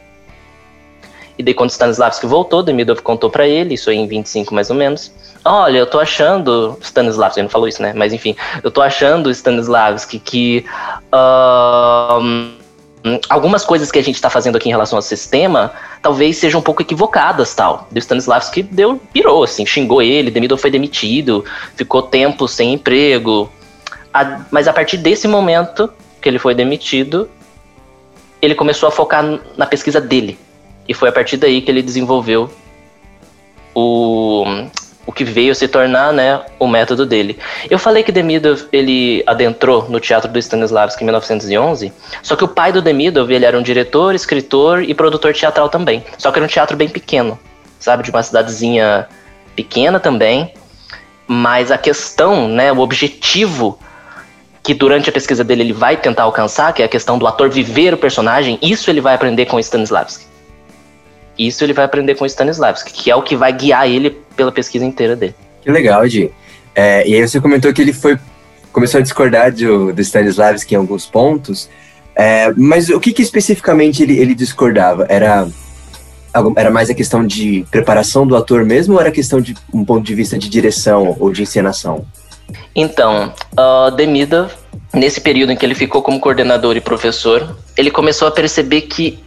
E 1.36 1.42
daí 1.42 1.54
quando 1.54 1.70
Stanislavski 1.70 2.26
voltou, 2.26 2.62
Demidov 2.62 3.00
contou 3.02 3.30
para 3.30 3.48
ele, 3.48 3.74
isso 3.74 3.90
aí 3.90 3.96
em 3.96 4.06
25 4.06 4.54
mais 4.54 4.70
ou 4.70 4.76
menos. 4.76 5.12
Olha, 5.44 5.78
eu 5.78 5.86
tô 5.86 5.98
achando, 5.98 6.78
Stanislavski, 6.80 7.40
ele 7.40 7.46
não 7.46 7.50
falou 7.50 7.66
isso, 7.66 7.82
né? 7.82 7.92
Mas 7.96 8.12
enfim, 8.12 8.36
eu 8.62 8.70
tô 8.70 8.80
achando, 8.80 9.30
Stanislavski, 9.30 10.20
que 10.20 10.64
uh, 11.12 12.61
algumas 13.28 13.64
coisas 13.64 13.90
que 13.90 13.98
a 13.98 14.02
gente 14.02 14.14
está 14.14 14.30
fazendo 14.30 14.56
aqui 14.56 14.68
em 14.68 14.72
relação 14.72 14.96
ao 14.96 15.02
sistema 15.02 15.72
talvez 16.00 16.36
sejam 16.36 16.60
um 16.60 16.62
pouco 16.62 16.82
equivocadas, 16.82 17.54
tal. 17.54 17.88
O 17.94 17.98
Stanislavski 17.98 18.62
deu, 18.62 19.00
pirou, 19.12 19.44
assim, 19.44 19.66
xingou 19.66 20.00
ele, 20.00 20.30
Demidov 20.30 20.60
foi 20.60 20.70
demitido, 20.70 21.44
ficou 21.76 22.02
tempo 22.02 22.46
sem 22.46 22.74
emprego. 22.74 23.50
A, 24.12 24.42
mas 24.50 24.68
a 24.68 24.72
partir 24.72 24.98
desse 24.98 25.26
momento 25.26 25.90
que 26.20 26.28
ele 26.28 26.38
foi 26.38 26.54
demitido, 26.54 27.28
ele 28.40 28.54
começou 28.54 28.88
a 28.88 28.92
focar 28.92 29.40
na 29.56 29.66
pesquisa 29.66 30.00
dele. 30.00 30.38
E 30.88 30.94
foi 30.94 31.08
a 31.08 31.12
partir 31.12 31.36
daí 31.36 31.60
que 31.60 31.70
ele 31.70 31.82
desenvolveu 31.82 32.50
o, 33.74 34.44
o 35.06 35.12
que 35.12 35.24
veio 35.24 35.54
se 35.54 35.66
tornar 35.66 36.12
né, 36.12 36.40
o 36.58 36.66
método 36.66 37.04
dele. 37.04 37.38
Eu 37.68 37.78
falei 37.78 38.02
que 38.02 38.12
Demidov 38.12 38.66
ele 38.72 39.22
adentrou 39.26 39.88
no 39.88 39.98
teatro 39.98 40.30
do 40.30 40.38
Stanislavski 40.38 41.02
em 41.02 41.06
1911, 41.06 41.92
só 42.22 42.36
que 42.36 42.44
o 42.44 42.48
pai 42.48 42.72
do 42.72 42.80
Demidov 42.80 43.30
ele 43.30 43.44
era 43.44 43.58
um 43.58 43.62
diretor, 43.62 44.14
escritor 44.14 44.82
e 44.82 44.94
produtor 44.94 45.32
teatral 45.34 45.68
também. 45.68 46.04
Só 46.18 46.30
que 46.30 46.38
era 46.38 46.44
um 46.44 46.48
teatro 46.48 46.76
bem 46.76 46.88
pequeno, 46.88 47.38
sabe, 47.78 48.04
de 48.04 48.10
uma 48.10 48.22
cidadezinha 48.22 49.08
pequena 49.56 49.98
também. 49.98 50.54
Mas 51.26 51.70
a 51.70 51.78
questão, 51.78 52.48
né, 52.48 52.72
o 52.72 52.78
objetivo 52.78 53.78
que 54.62 54.74
durante 54.74 55.10
a 55.10 55.12
pesquisa 55.12 55.42
dele 55.42 55.62
ele 55.62 55.72
vai 55.72 55.96
tentar 55.96 56.22
alcançar, 56.22 56.72
que 56.72 56.82
é 56.82 56.84
a 56.84 56.88
questão 56.88 57.18
do 57.18 57.26
ator 57.26 57.50
viver 57.50 57.92
o 57.94 57.98
personagem, 57.98 58.58
isso 58.62 58.88
ele 58.88 59.00
vai 59.00 59.14
aprender 59.14 59.46
com 59.46 59.58
Stanislavski. 59.58 60.31
Isso 61.38 61.64
ele 61.64 61.72
vai 61.72 61.84
aprender 61.84 62.14
com 62.14 62.26
Stanislavski, 62.26 62.92
que 62.92 63.10
é 63.10 63.16
o 63.16 63.22
que 63.22 63.36
vai 63.36 63.52
guiar 63.52 63.88
ele 63.88 64.10
pela 64.36 64.52
pesquisa 64.52 64.84
inteira 64.84 65.16
dele. 65.16 65.34
Que 65.62 65.70
legal, 65.70 66.06
Di. 66.06 66.30
É, 66.74 67.06
e 67.06 67.14
aí 67.14 67.26
você 67.26 67.40
comentou 67.40 67.72
que 67.72 67.82
ele 67.82 67.92
foi 67.92 68.18
começou 68.72 68.98
a 68.98 69.02
discordar 69.02 69.52
do, 69.52 69.92
do 69.92 70.00
Stanislavski 70.00 70.74
em 70.74 70.78
alguns 70.78 71.04
pontos, 71.04 71.68
é, 72.16 72.52
mas 72.56 72.88
o 72.88 72.98
que, 72.98 73.12
que 73.12 73.22
especificamente 73.22 74.02
ele, 74.02 74.18
ele 74.18 74.34
discordava? 74.34 75.06
Era 75.08 75.46
era 76.56 76.70
mais 76.70 76.88
a 76.88 76.94
questão 76.94 77.26
de 77.26 77.62
preparação 77.70 78.26
do 78.26 78.34
ator 78.34 78.64
mesmo 78.64 78.94
ou 78.94 79.00
era 79.00 79.10
questão 79.10 79.38
de 79.38 79.54
um 79.72 79.84
ponto 79.84 80.02
de 80.02 80.14
vista 80.14 80.38
de 80.38 80.48
direção 80.48 81.14
ou 81.20 81.30
de 81.30 81.42
encenação? 81.42 82.06
Então, 82.74 83.34
uh, 83.52 83.90
Demida, 83.94 84.50
nesse 84.94 85.20
período 85.20 85.52
em 85.52 85.56
que 85.56 85.66
ele 85.66 85.74
ficou 85.74 86.02
como 86.02 86.18
coordenador 86.18 86.74
e 86.74 86.80
professor, 86.80 87.54
ele 87.76 87.90
começou 87.90 88.26
a 88.26 88.30
perceber 88.30 88.82
que 88.82 89.18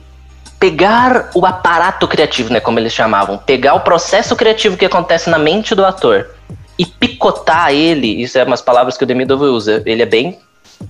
pegar 0.60 1.30
o 1.34 1.46
aparato 1.46 2.08
criativo, 2.08 2.52
né, 2.52 2.60
como 2.60 2.80
eles 2.80 2.94
chamavam, 2.94 3.38
pegar 3.38 3.74
o 3.76 3.82
processo 3.82 4.36
criativo 4.36 4.78
que 4.78 4.86
acontece 4.86 5.30
na 5.30 5.38
mente 5.38 5.76
do 5.76 5.86
ator 5.86 6.30
e 6.78 6.86
picotar 6.86 7.72
ele, 7.72 8.22
isso 8.22 8.38
é 8.38 8.44
umas 8.44 8.62
palavras 8.62 8.98
que 8.98 9.04
o 9.04 9.08
Demidov 9.08 9.44
usa, 9.44 9.82
ele 9.86 10.02
é 10.02 10.06
bem 10.06 10.40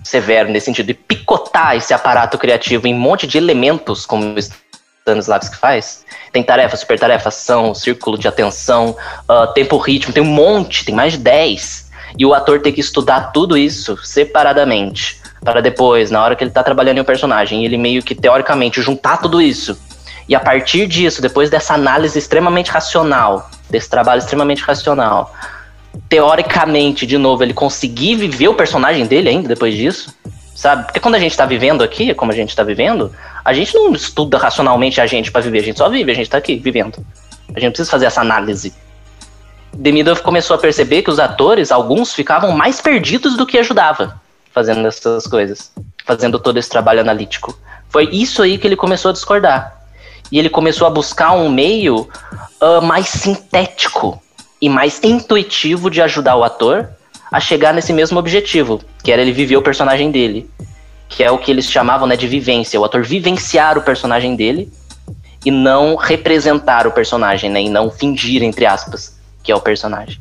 severo 0.04 0.50
nesse 0.50 0.66
sentido, 0.66 0.88
de 0.88 0.94
picotar 0.94 1.76
esse 1.76 1.94
aparato 1.94 2.38
criativo 2.38 2.88
em 2.88 2.94
um 2.94 3.00
monte 3.00 3.28
de 3.28 3.38
elementos, 3.38 4.06
como 4.06 4.34
o 4.34 4.40
Stanislavski 4.40 5.56
faz. 5.58 6.04
Tem 6.32 6.44
tarefa, 6.44 6.76
super 6.76 7.00
tarefa, 7.00 7.30
ação, 7.30 7.76
círculo 7.76 8.18
de 8.18 8.28
atenção, 8.28 8.96
uh, 9.30 9.54
tempo, 9.54 9.78
ritmo, 9.78 10.14
tem 10.14 10.24
um 10.24 10.26
monte, 10.26 10.86
tem 10.86 10.96
mais 10.96 11.14
de 11.14 11.20
10. 11.20 11.92
E 12.18 12.26
o 12.26 12.34
ator 12.34 12.62
tem 12.62 12.74
que 12.74 12.82
estudar 12.82 13.32
tudo 13.32 13.58
isso 13.58 13.98
separadamente, 14.04 15.22
para 15.46 15.62
depois, 15.62 16.10
na 16.10 16.24
hora 16.24 16.36
que 16.36 16.44
ele 16.44 16.50
está 16.50 16.64
trabalhando 16.64 16.98
em 16.98 17.02
um 17.02 17.06
personagem, 17.06 17.64
ele 17.64 17.78
meio 17.78 18.02
que 18.02 18.16
teoricamente 18.16 18.82
juntar 18.82 19.18
tudo 19.18 19.40
isso. 19.40 19.80
E 20.28 20.34
a 20.34 20.40
partir 20.40 20.88
disso, 20.88 21.22
depois 21.22 21.52
dessa 21.52 21.76
análise 21.76 22.18
extremamente 22.18 22.72
racional, 22.72 23.48
desse 23.70 23.88
trabalho 23.88 24.18
extremamente 24.18 24.64
racional, 24.64 25.32
teoricamente, 26.10 27.06
de 27.06 27.20
novo, 27.20 27.44
ele 27.44 27.54
conseguir 27.54 28.16
viver 28.16 28.48
o 28.48 28.56
personagem 28.56 29.06
dele 29.06 29.30
ainda 29.30 29.48
depois 29.48 29.76
disso, 29.76 30.14
sabe? 30.56 30.86
Porque 30.86 31.00
quando 31.00 31.14
a 31.14 31.20
gente 31.20 31.38
tá 31.38 31.46
vivendo 31.46 31.84
aqui, 31.84 32.12
como 32.16 32.32
a 32.32 32.36
gente 32.36 32.56
tá 32.56 32.64
vivendo, 32.64 33.14
a 33.44 33.54
gente 33.54 33.72
não 33.76 33.94
estuda 33.94 34.40
racionalmente 34.40 35.00
a 35.00 35.06
gente 35.06 35.32
para 35.32 35.42
viver, 35.42 35.60
a 35.60 35.64
gente 35.64 35.78
só 35.78 35.88
vive, 35.88 36.12
a 36.12 36.16
gente 36.16 36.30
tá 36.30 36.40
aqui 36.40 36.56
vivendo. 36.56 37.06
A 37.56 37.60
gente 37.60 37.74
precisa 37.74 37.92
fazer 37.92 38.08
essa 38.08 38.22
análise. 38.22 38.74
Demidov 39.72 40.22
começou 40.24 40.56
a 40.56 40.58
perceber 40.58 41.04
que 41.04 41.12
os 41.12 41.20
atores, 41.20 41.72
alguns, 41.72 42.14
ficavam 42.14 42.52
mais 42.52 42.82
perdidos 42.82 43.38
do 43.38 43.46
que 43.46 43.60
ajudava 43.60 44.25
fazendo 44.56 44.88
essas 44.88 45.28
coisas, 45.28 45.70
fazendo 46.06 46.40
todo 46.40 46.58
esse 46.58 46.70
trabalho 46.70 47.02
analítico. 47.02 47.60
Foi 47.90 48.06
isso 48.10 48.42
aí 48.42 48.58
que 48.58 48.66
ele 48.66 48.78
começou 48.78 49.10
a 49.10 49.14
discordar. 49.14 49.86
E 50.32 50.40
ele 50.40 50.50
começou 50.50 50.88
a 50.88 50.90
buscar 50.90 51.34
um 51.34 51.50
meio 51.50 52.08
uh, 52.62 52.82
mais 52.82 53.08
sintético 53.08 54.22
e 54.62 54.70
mais 54.70 55.04
intuitivo 55.04 55.92
de 55.92 56.02
ajudar 56.02 56.38
o 56.38 56.44
ator 56.44 56.88
a 57.30 57.40
chegar 57.42 57.74
nesse 57.74 57.92
mesmo 57.92 58.18
objetivo, 58.18 58.82
que 59.04 59.12
era 59.12 59.22
ele 59.22 59.34
viver 59.34 59.58
o 59.58 59.62
personagem 59.62 60.10
dele, 60.10 60.50
que 61.10 61.22
é 61.22 61.30
o 61.30 61.38
que 61.38 61.52
eles 61.52 61.70
chamavam 61.70 62.08
né, 62.08 62.16
de 62.16 62.26
vivência, 62.26 62.80
o 62.80 62.86
ator 62.86 63.04
vivenciar 63.04 63.78
o 63.78 63.82
personagem 63.82 64.38
dele 64.38 64.72
e 65.44 65.52
não 65.52 65.96
representar 65.96 66.88
o 66.88 66.92
personagem, 66.92 67.50
né, 67.50 67.62
e 67.62 67.70
não 67.70 67.92
fingir 67.92 68.42
entre 68.42 68.66
aspas 68.66 69.20
que 69.44 69.52
é 69.52 69.56
o 69.56 69.60
personagem. 69.60 70.20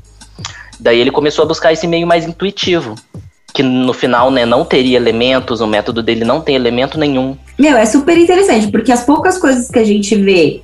Daí 0.80 0.98
ele 0.98 1.12
começou 1.12 1.44
a 1.44 1.48
buscar 1.48 1.72
esse 1.72 1.86
meio 1.86 2.06
mais 2.06 2.26
intuitivo, 2.26 2.96
que 3.54 3.62
no 3.62 3.92
final 3.94 4.30
né, 4.30 4.44
não 4.44 4.64
teria 4.64 4.99
elementos, 4.99 5.61
o 5.61 5.66
método 5.66 6.02
dele 6.02 6.25
não 6.25 6.40
tem 6.40 6.56
elemento 6.56 6.99
nenhum. 6.99 7.37
Meu, 7.58 7.76
é 7.76 7.87
super 7.87 8.18
interessante, 8.18 8.66
porque 8.66 8.90
as 8.90 9.04
poucas 9.04 9.38
coisas 9.38 9.70
que 9.70 9.78
a 9.78 9.84
gente 9.84 10.14
vê 10.16 10.61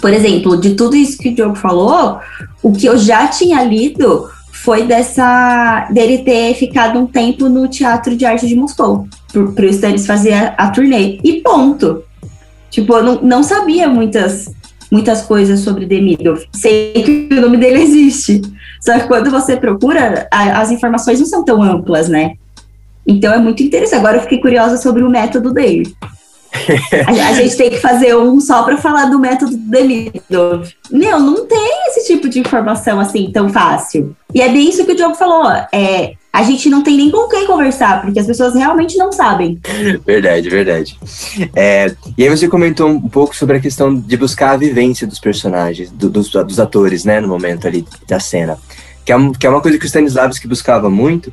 por 0.00 0.12
exemplo, 0.12 0.56
de 0.60 0.74
tudo 0.74 0.96
isso 0.96 1.18
que 1.18 1.28
o 1.28 1.34
Diogo 1.34 1.56
falou, 1.56 2.18
o 2.62 2.72
que 2.72 2.86
eu 2.86 2.96
já 2.96 3.26
tinha 3.26 3.62
lido 3.64 4.28
foi 4.52 4.84
dessa 4.84 5.88
dele 5.90 6.18
ter 6.18 6.54
ficado 6.54 6.98
um 6.98 7.06
tempo 7.06 7.48
no 7.48 7.68
Teatro 7.68 8.16
de 8.16 8.24
Arte 8.24 8.46
de 8.46 8.56
Moscou, 8.56 9.06
para 9.32 9.42
o 9.42 9.68
Stannis 9.68 10.06
fazer 10.06 10.34
a, 10.34 10.54
a, 10.56 10.70
turnê. 10.70 11.18
E 11.22 11.40
ponto. 11.42 12.02
Tipo, 12.70 12.94
eu 12.94 13.02
não, 13.02 13.22
não 13.22 13.42
sabia 13.42 13.88
muitas, 13.88 14.50
muitas 14.90 15.22
coisas 15.22 15.60
sobre 15.60 15.86
Demidov. 15.86 16.44
Sei 16.52 16.92
que 16.92 17.34
o 17.34 17.40
nome 17.40 17.56
dele 17.56 17.82
existe. 17.82 18.42
Só 18.80 18.98
que 18.98 19.06
quando 19.06 19.30
você 19.30 19.56
procura, 19.56 20.28
a, 20.32 20.60
as 20.60 20.70
informações 20.70 21.18
não 21.18 21.26
são 21.26 21.44
tão 21.44 21.62
amplas, 21.62 22.08
né? 22.08 22.34
Então 23.06 23.32
é 23.32 23.38
muito 23.38 23.62
interessante. 23.62 23.98
Agora 23.98 24.18
eu 24.18 24.22
fiquei 24.22 24.40
curiosa 24.40 24.76
sobre 24.76 25.02
o 25.02 25.10
método 25.10 25.52
dele 25.52 25.94
a, 27.06 27.10
a, 27.30 27.32
gente 27.32 27.56
tem 27.56 27.70
que 27.70 27.78
fazer 27.78 28.16
um 28.16 28.40
só 28.40 28.62
para 28.62 28.76
falar 28.76 29.06
do 29.06 29.18
método 29.18 29.56
Demidov. 29.56 30.68
Meu, 30.90 31.20
não 31.20 31.46
tem 31.46 31.88
esse 31.88 32.06
tipo 32.06 32.28
de 32.28 32.38
informação 32.38 33.00
assim 33.00 33.30
tão 33.32 33.48
fácil. 33.48 34.14
E 34.34 34.40
é 34.40 34.48
bem 34.48 34.68
isso 34.68 34.84
que 34.84 34.92
o 34.92 34.96
Diogo 34.96 35.14
falou. 35.14 35.50
É, 35.72 36.14
a 36.32 36.42
gente 36.42 36.68
não 36.68 36.82
tem 36.82 36.96
nem 36.96 37.10
com 37.10 37.28
quem 37.28 37.46
conversar, 37.46 38.02
porque 38.02 38.20
as 38.20 38.26
pessoas 38.26 38.54
realmente 38.54 38.96
não 38.96 39.10
sabem. 39.10 39.58
Verdade, 40.06 40.48
verdade. 40.48 40.98
É, 41.56 41.94
e 42.16 42.22
aí 42.22 42.28
você 42.28 42.46
comentou 42.46 42.88
um 42.88 43.08
pouco 43.08 43.34
sobre 43.34 43.56
a 43.56 43.60
questão 43.60 43.94
de 43.94 44.16
buscar 44.16 44.52
a 44.52 44.56
vivência 44.56 45.06
dos 45.06 45.18
personagens, 45.18 45.90
do, 45.90 46.10
dos, 46.10 46.30
dos, 46.30 46.60
atores, 46.60 47.04
né, 47.04 47.20
no 47.20 47.28
momento 47.28 47.66
ali 47.66 47.84
da 48.06 48.20
cena. 48.20 48.58
Que 49.04 49.12
é, 49.12 49.16
que 49.38 49.46
é 49.46 49.50
uma 49.50 49.62
coisa 49.62 49.78
que 49.78 49.84
o 49.84 49.88
Stanislavski 49.88 50.46
buscava 50.46 50.90
muito, 50.90 51.32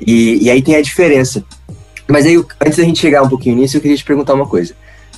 e, 0.00 0.44
e 0.44 0.50
aí 0.50 0.62
tem 0.62 0.76
a 0.76 0.82
diferença 0.82 1.42
mas 2.08 2.26
aí, 2.26 2.36
antes 2.60 2.78
da 2.78 2.84
gente 2.84 3.00
chegar 3.00 3.22
um 3.22 3.28
pouquinho 3.28 3.56
nisso, 3.56 3.76
eu 3.76 3.80
queria 3.80 3.96
te 3.96 4.04
perguntar 4.04 4.34
uma 4.34 4.46
coisa. 4.46 4.74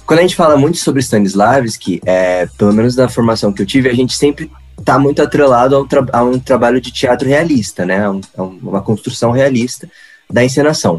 Quando 0.07 0.21
a 0.21 0.23
gente 0.23 0.37
fala 0.37 0.57
muito 0.57 0.79
sobre 0.79 1.01
Stanislavski, 1.01 2.01
é, 2.07 2.47
pelo 2.57 2.73
menos 2.73 2.97
na 2.97 3.09
formação 3.09 3.53
que 3.53 3.61
eu 3.61 3.67
tive, 3.67 3.91
a 3.91 3.95
gente 3.95 4.17
sempre 4.17 4.51
está 4.79 4.99
muito 4.99 5.21
atrelado 5.21 5.77
a 5.77 5.81
um, 5.81 5.87
a 6.13 6.23
um, 6.25 6.39
trabalho 6.39 6.81
de 6.81 6.91
teatro 6.91 7.29
realista, 7.29 7.85
né? 7.85 8.07
A, 8.07 8.11
um, 8.11 8.21
a 8.37 8.43
uma 8.43 8.81
construção 8.81 9.31
realista 9.31 9.91
da 10.31 10.43
encenação. 10.43 10.97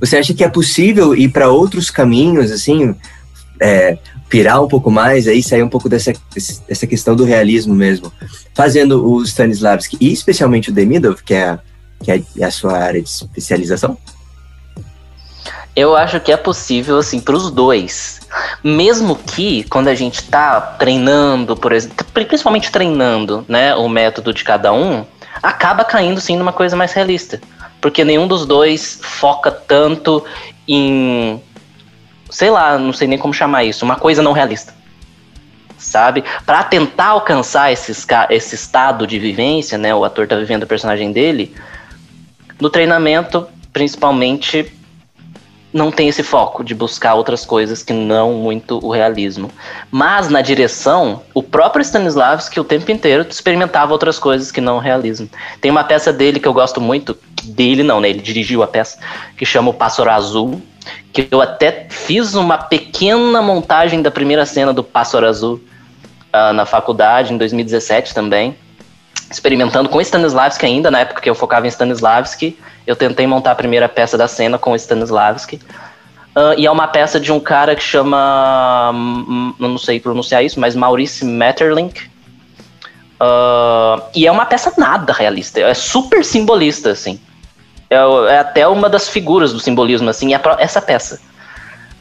Você 0.00 0.16
acha 0.16 0.32
que 0.32 0.44
é 0.44 0.48
possível 0.48 1.14
ir 1.14 1.28
para 1.28 1.50
outros 1.50 1.90
caminhos, 1.90 2.50
assim, 2.50 2.94
é, 3.60 3.98
pirar 4.30 4.62
um 4.62 4.68
pouco 4.68 4.90
mais, 4.90 5.26
aí 5.26 5.42
sair 5.42 5.62
um 5.62 5.68
pouco 5.68 5.88
dessa, 5.88 6.12
dessa 6.66 6.86
questão 6.86 7.14
do 7.14 7.24
realismo 7.24 7.74
mesmo, 7.74 8.10
fazendo 8.54 9.06
o 9.06 9.22
Stanislavski 9.22 9.98
e 10.00 10.12
especialmente 10.12 10.70
o 10.70 10.72
Demidov, 10.72 11.22
que 11.22 11.34
é, 11.34 11.58
que 12.02 12.12
é 12.12 12.44
a 12.44 12.50
sua 12.50 12.78
área 12.78 13.02
de 13.02 13.08
especialização? 13.08 13.98
Eu 15.74 15.96
acho 15.96 16.18
que 16.20 16.32
é 16.32 16.36
possível, 16.36 16.98
assim, 16.98 17.20
para 17.20 17.36
os 17.36 17.50
dois. 17.50 18.20
Mesmo 18.62 19.14
que, 19.14 19.64
quando 19.64 19.88
a 19.88 19.94
gente 19.94 20.16
está 20.16 20.60
treinando, 20.60 21.56
por 21.56 21.72
exemplo, 21.72 22.04
principalmente 22.12 22.70
treinando, 22.70 23.44
né, 23.48 23.74
o 23.74 23.88
método 23.88 24.34
de 24.34 24.42
cada 24.42 24.72
um, 24.72 25.04
acaba 25.42 25.84
caindo, 25.84 26.20
sim, 26.20 26.36
numa 26.36 26.52
coisa 26.52 26.76
mais 26.76 26.92
realista. 26.92 27.40
Porque 27.80 28.04
nenhum 28.04 28.26
dos 28.26 28.44
dois 28.44 28.98
foca 29.02 29.50
tanto 29.50 30.24
em, 30.66 31.40
sei 32.28 32.50
lá, 32.50 32.76
não 32.76 32.92
sei 32.92 33.08
nem 33.08 33.18
como 33.18 33.32
chamar 33.32 33.64
isso, 33.64 33.84
uma 33.84 33.96
coisa 33.96 34.22
não 34.22 34.32
realista. 34.32 34.74
Sabe? 35.78 36.22
Para 36.44 36.62
tentar 36.64 37.06
alcançar 37.06 37.72
esse, 37.72 37.92
esse 38.28 38.54
estado 38.54 39.06
de 39.06 39.18
vivência, 39.18 39.78
né, 39.78 39.94
o 39.94 40.04
ator 40.04 40.26
tá 40.26 40.36
vivendo 40.36 40.64
o 40.64 40.66
personagem 40.66 41.10
dele, 41.10 41.54
no 42.60 42.68
treinamento, 42.68 43.46
principalmente 43.72 44.70
não 45.72 45.90
tem 45.90 46.08
esse 46.08 46.22
foco 46.22 46.64
de 46.64 46.74
buscar 46.74 47.14
outras 47.14 47.44
coisas 47.44 47.82
que 47.82 47.92
não 47.92 48.34
muito 48.34 48.84
o 48.84 48.90
realismo. 48.90 49.50
Mas 49.90 50.28
na 50.28 50.42
direção, 50.42 51.22
o 51.32 51.42
próprio 51.42 51.82
Stanislavski 51.82 52.58
o 52.58 52.64
tempo 52.64 52.90
inteiro 52.90 53.26
experimentava 53.28 53.92
outras 53.92 54.18
coisas 54.18 54.50
que 54.50 54.60
não 54.60 54.76
o 54.76 54.80
realismo. 54.80 55.28
Tem 55.60 55.70
uma 55.70 55.84
peça 55.84 56.12
dele 56.12 56.40
que 56.40 56.48
eu 56.48 56.52
gosto 56.52 56.80
muito, 56.80 57.16
dele 57.44 57.82
não, 57.82 58.00
né? 58.00 58.10
Ele 58.10 58.20
dirigiu 58.20 58.62
a 58.62 58.66
peça, 58.66 58.98
que 59.36 59.46
chama 59.46 59.70
O 59.70 59.74
Pássaro 59.74 60.10
Azul, 60.10 60.60
que 61.12 61.28
eu 61.30 61.40
até 61.40 61.86
fiz 61.88 62.34
uma 62.34 62.58
pequena 62.58 63.40
montagem 63.40 64.02
da 64.02 64.10
primeira 64.10 64.44
cena 64.44 64.72
do 64.72 64.82
Pássaro 64.82 65.26
Azul 65.26 65.60
uh, 66.34 66.52
na 66.52 66.66
faculdade, 66.66 67.32
em 67.32 67.38
2017 67.38 68.12
também 68.12 68.56
experimentando 69.30 69.88
com 69.88 70.00
Stanislavski 70.00 70.66
ainda, 70.66 70.90
na 70.90 71.00
época 71.00 71.20
que 71.20 71.30
eu 71.30 71.34
focava 71.34 71.66
em 71.66 71.68
Stanislavski, 71.68 72.58
eu 72.86 72.96
tentei 72.96 73.26
montar 73.26 73.52
a 73.52 73.54
primeira 73.54 73.88
peça 73.88 74.18
da 74.18 74.26
cena 74.26 74.58
com 74.58 74.74
Stanislavski. 74.74 75.60
Uh, 76.36 76.58
e 76.58 76.66
é 76.66 76.70
uma 76.70 76.88
peça 76.88 77.20
de 77.20 77.30
um 77.32 77.38
cara 77.38 77.76
que 77.76 77.82
chama. 77.82 78.90
Hum, 78.92 79.54
não 79.58 79.78
sei 79.78 80.00
pronunciar 80.00 80.44
isso, 80.44 80.58
mas 80.58 80.74
Maurice 80.74 81.24
Metterlink. 81.24 82.08
Uh, 83.20 84.02
e 84.14 84.26
é 84.26 84.32
uma 84.32 84.46
peça 84.46 84.72
nada 84.78 85.12
realista, 85.12 85.60
é 85.60 85.74
super 85.74 86.24
simbolista, 86.24 86.90
assim. 86.90 87.20
É, 87.88 87.96
é 87.96 88.38
até 88.38 88.66
uma 88.66 88.88
das 88.88 89.08
figuras 89.08 89.52
do 89.52 89.60
simbolismo, 89.60 90.08
assim, 90.08 90.34
é 90.34 90.40
essa 90.58 90.80
peça. 90.80 91.20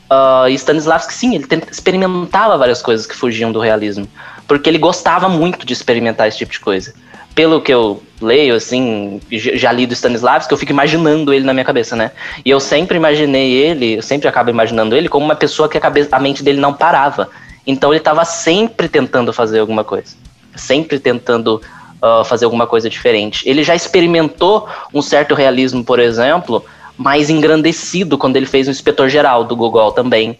Uh, 0.09 0.47
e 0.47 0.53
Stanislavski, 0.53 1.13
sim, 1.13 1.35
ele 1.35 1.45
tenta, 1.45 1.69
experimentava 1.69 2.57
várias 2.57 2.81
coisas 2.81 3.05
que 3.05 3.15
fugiam 3.15 3.51
do 3.51 3.59
realismo, 3.59 4.07
porque 4.47 4.69
ele 4.69 4.77
gostava 4.77 5.27
muito 5.27 5.65
de 5.65 5.73
experimentar 5.73 6.27
esse 6.27 6.37
tipo 6.37 6.51
de 6.51 6.59
coisa 6.59 6.93
pelo 7.39 7.61
que 7.61 7.73
eu 7.73 8.03
leio, 8.19 8.53
assim, 8.53 9.21
já 9.31 9.71
li 9.71 9.85
do 9.85 9.93
Stanislavski, 9.93 10.53
eu 10.53 10.57
fico 10.57 10.73
imaginando 10.73 11.33
ele 11.33 11.45
na 11.45 11.53
minha 11.53 11.63
cabeça, 11.63 11.95
né? 11.95 12.11
E 12.43 12.49
eu 12.49 12.59
sempre 12.59 12.97
imaginei 12.97 13.53
ele, 13.53 13.93
eu 13.95 14.01
sempre 14.01 14.27
acabo 14.27 14.49
imaginando 14.49 14.93
ele 14.93 15.07
como 15.07 15.23
uma 15.23 15.37
pessoa 15.37 15.69
que 15.69 15.77
a, 15.77 15.79
cabeça, 15.79 16.13
a 16.13 16.19
mente 16.19 16.43
dele 16.43 16.59
não 16.59 16.73
parava. 16.73 17.29
Então 17.65 17.91
ele 17.91 17.99
estava 17.99 18.25
sempre 18.25 18.89
tentando 18.89 19.31
fazer 19.31 19.59
alguma 19.59 19.85
coisa. 19.85 20.17
Sempre 20.53 20.99
tentando 20.99 21.61
uh, 22.03 22.25
fazer 22.25 22.43
alguma 22.43 22.67
coisa 22.67 22.89
diferente. 22.89 23.47
Ele 23.47 23.63
já 23.63 23.73
experimentou 23.73 24.67
um 24.93 25.01
certo 25.01 25.33
realismo, 25.33 25.81
por 25.81 25.97
exemplo, 25.97 26.65
mais 26.97 27.29
engrandecido 27.29 28.17
quando 28.17 28.35
ele 28.35 28.47
fez 28.47 28.67
o 28.67 28.71
Inspetor 28.71 29.07
Geral 29.07 29.45
do 29.45 29.55
Gogol 29.55 29.93
também, 29.93 30.37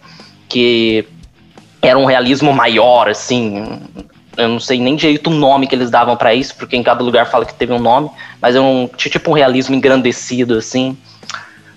que 0.50 1.06
era 1.80 1.98
um 1.98 2.04
realismo 2.04 2.52
maior, 2.52 3.08
assim, 3.08 3.80
eu 4.40 4.48
não 4.48 4.60
sei 4.60 4.80
nem 4.80 4.96
direito 4.96 5.28
o 5.28 5.34
nome 5.34 5.66
que 5.66 5.74
eles 5.74 5.90
davam 5.90 6.16
para 6.16 6.34
isso, 6.34 6.54
porque 6.56 6.76
em 6.76 6.82
cada 6.82 7.02
lugar 7.02 7.26
fala 7.26 7.44
que 7.44 7.54
teve 7.54 7.72
um 7.72 7.78
nome, 7.78 8.10
mas 8.40 8.56
é 8.56 8.60
um 8.60 8.88
tipo 8.96 9.30
um 9.30 9.34
realismo 9.34 9.74
engrandecido 9.74 10.56
assim. 10.56 10.96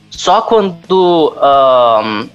Só 0.10 0.42
quando 0.42 1.34
uh, 1.36 2.30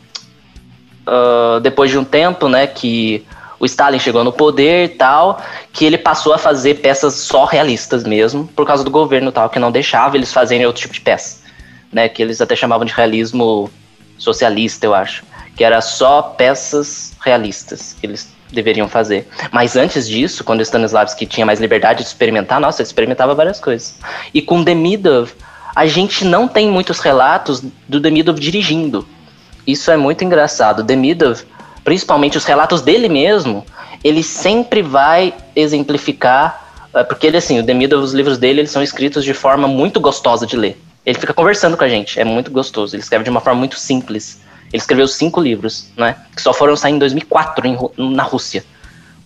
uh, 1.07 1.61
depois 1.61 1.91
de 1.91 1.99
um 1.99 2.05
tempo, 2.05 2.49
né, 2.49 2.67
que 2.67 3.25
o 3.59 3.65
Stalin 3.65 3.99
chegou 3.99 4.23
no 4.23 4.33
poder 4.33 4.85
e 4.85 4.89
tal, 4.89 5.41
que 5.73 5.85
ele 5.85 5.97
passou 5.99 6.33
a 6.33 6.39
fazer 6.39 6.75
peças 6.75 7.15
só 7.15 7.45
realistas 7.45 8.05
mesmo, 8.05 8.47
por 8.49 8.67
causa 8.67 8.85
do 8.85 8.91
governo 8.91 9.33
tal, 9.33 9.49
que 9.49 9.59
não 9.59 9.73
deixava 9.73 10.17
eles 10.17 10.33
fazerem 10.33 10.67
outro 10.67 10.83
tipo 10.83 10.95
de 10.95 11.01
peça. 11.01 11.39
né, 11.91 12.07
que 12.07 12.21
eles 12.21 12.39
até 12.43 12.55
chamavam 12.55 12.85
de 12.85 12.93
realismo 12.93 13.71
socialista, 14.19 14.85
eu 14.85 14.95
acho, 14.95 15.25
que 15.57 15.65
era 15.65 15.81
só 15.81 16.21
peças 16.21 17.15
realistas 17.25 17.97
que 17.99 18.07
eles 18.07 18.31
deveriam 18.53 18.89
fazer. 18.89 19.29
Mas 19.53 19.77
antes 19.77 20.09
disso, 20.09 20.45
quando 20.45 20.61
o 20.61 20.63
Stanislavski 20.63 21.27
tinha 21.27 21.47
mais 21.47 21.61
liberdade 21.61 22.03
de 22.03 22.09
experimentar, 22.09 22.61
nossa, 22.61 22.83
ele 22.83 22.87
experimentava 22.87 23.35
várias 23.35 23.61
coisas. 23.61 23.97
E 24.33 24.41
com 24.41 24.63
Demidov, 24.63 25.33
a 25.75 25.87
gente 25.87 26.25
não 26.25 26.49
tem 26.49 26.69
muitos 26.69 26.99
relatos 26.99 27.63
do 27.89 28.01
Demidov 28.01 28.39
dirigindo. 28.39 29.07
Isso 29.67 29.91
é 29.91 29.97
muito 29.97 30.25
engraçado. 30.25 30.83
Demidov, 30.83 31.43
principalmente 31.85 32.39
os 32.39 32.45
relatos 32.45 32.81
dele 32.83 33.09
mesmo, 33.09 33.65
ele 34.03 34.23
sempre 34.23 34.83
vai 34.83 35.35
exemplificar, 35.55 36.89
é, 36.95 37.05
porque 37.05 37.27
ele 37.27 37.37
assim, 37.37 37.59
o 37.59 37.63
Demidov, 37.63 38.03
os 38.03 38.13
livros 38.13 38.39
dele, 38.39 38.61
eles 38.61 38.71
são 38.71 38.83
escritos 38.83 39.25
de 39.25 39.35
forma 39.35 39.69
muito 39.69 40.01
gostosa 40.01 40.47
de 40.47 40.57
ler. 40.57 40.81
Ele 41.05 41.19
fica 41.19 41.33
conversando 41.33 41.77
com 41.77 41.85
a 41.85 41.89
gente, 41.89 42.21
é 42.21 42.25
muito 42.25 42.51
gostoso. 42.51 42.95
Ele 42.95 43.03
escreve 43.03 43.25
de 43.25 43.31
uma 43.31 43.41
forma 43.41 43.59
muito 43.59 43.79
simples. 43.79 44.41
Ele 44.73 44.81
escreveu 44.81 45.09
cinco 45.09 45.41
livros, 45.41 45.89
né? 45.97 46.17
Que 46.35 46.43
só 46.43 46.53
foram 46.53 46.77
sair 46.77 46.93
em 46.93 46.99
2004 46.99 47.67
em, 47.67 47.79
na 48.15 48.23
Rússia. 48.23 48.65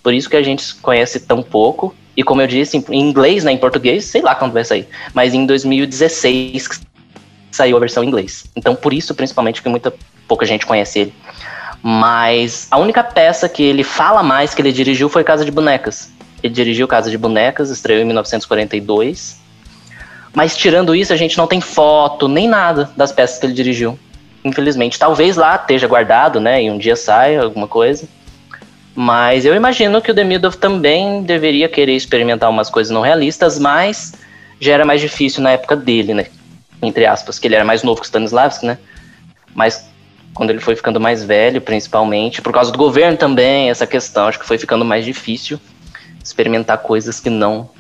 Por 0.03 0.15
isso 0.15 0.31
que 0.31 0.37
a 0.37 0.43
gente 0.43 0.75
conhece 0.77 1.21
tão 1.21 1.43
pouco. 1.43 1.95
E 2.17 2.23
como 2.23 2.43
eu 2.43 2.47
disse, 2.47 2.77
em 2.77 3.01
inglês, 3.01 3.43
né? 3.45 3.53
Em 3.53 3.59
português, 3.59 4.05
sei 4.05 4.23
lá 4.23 4.35
quando 4.35 4.53
vai 4.53 4.65
sair. 4.65 4.87
Mas 5.15 5.35
em 5.35 5.45
2016 5.47 6.83
saiu 7.51 7.77
a 7.77 7.81
versão 7.81 8.05
em 8.05 8.09
inglês. 8.09 8.45
Então, 8.55 8.75
por 8.75 8.93
isso, 8.93 9.15
principalmente, 9.15 9.63
que 9.63 9.69
muita 9.69 9.93
pouca 10.29 10.47
gente 10.47 10.65
conhece 10.65 11.01
ele. 11.01 11.15
Mas 11.83 12.69
a 12.71 12.79
única 12.79 13.03
peça 13.03 13.49
que 13.49 13.63
ele 13.63 13.83
fala 13.83 14.23
mais 14.23 14.55
que 14.55 14.63
ele 14.63 14.73
dirigiu 14.73 15.09
foi 15.09 15.25
Casa 15.25 15.45
de 15.45 15.51
Bonecas. 15.51 16.11
Ele 16.43 16.55
dirigiu 16.55 16.87
Casa 16.87 17.11
de 17.11 17.19
Bonecas, 17.19 17.71
estreou 17.71 18.01
em 18.01 18.05
1942. 18.05 19.41
Mas 20.33 20.57
tirando 20.57 20.95
isso, 20.95 21.13
a 21.13 21.17
gente 21.17 21.37
não 21.37 21.47
tem 21.47 21.61
foto 21.61 22.29
nem 22.29 22.49
nada 22.49 22.91
das 22.97 23.11
peças 23.11 23.39
que 23.39 23.47
ele 23.47 23.53
dirigiu 23.53 23.99
infelizmente. 24.45 24.99
Talvez 24.99 25.37
lá 25.37 25.57
esteja 25.57 25.87
guardado, 25.87 26.41
né? 26.41 26.63
E 26.63 26.71
um 26.71 26.79
dia 26.79 26.97
saia 26.97 27.43
alguma 27.43 27.69
coisa. 27.69 28.09
Mas 28.95 29.45
eu 29.45 29.55
imagino 29.55 30.03
que 30.03 30.11
o 30.11 30.15
Demidov 30.15 30.57
também 30.57 31.23
deveria 31.23 31.69
querer 31.69 31.97
experimentar 31.97 32.51
umas 32.51 32.69
coisas 32.69 32.91
não 32.91 33.01
realistas, 33.01 33.59
mas 33.59 34.13
já 34.61 34.73
era 34.73 34.85
mais 34.85 35.01
difícil 35.01 35.43
na 35.43 35.53
época 35.53 35.75
dele, 35.75 36.13
né? 36.13 36.27
Entre 36.83 37.07
aspas, 37.07 37.39
que 37.39 37.49
ele 37.49 37.55
era 37.55 37.65
mais 37.65 37.83
novo 37.83 38.01
que 38.01 38.07
o 38.07 38.09
Stanislavski, 38.09 38.67
né? 38.67 38.79
Mas 39.55 39.89
quando 40.35 40.51
ele 40.51 40.61
foi 40.61 40.77
ficando 40.77 41.01
mais 41.01 41.25
velho, 41.25 41.61
principalmente, 41.61 42.43
por 42.43 42.53
causa 42.53 42.71
do 42.71 42.79
governo 42.79 43.17
também, 43.17 43.71
essa 43.71 43.87
questão, 43.87 44.29
acho 44.29 44.39
que 44.39 44.47
foi 44.47 44.59
ficando 44.59 44.85
mais 44.85 45.05
difícil 45.05 45.59
experimentar 46.23 46.79
coisas 46.79 47.19
que 47.19 47.31
não 47.31 47.71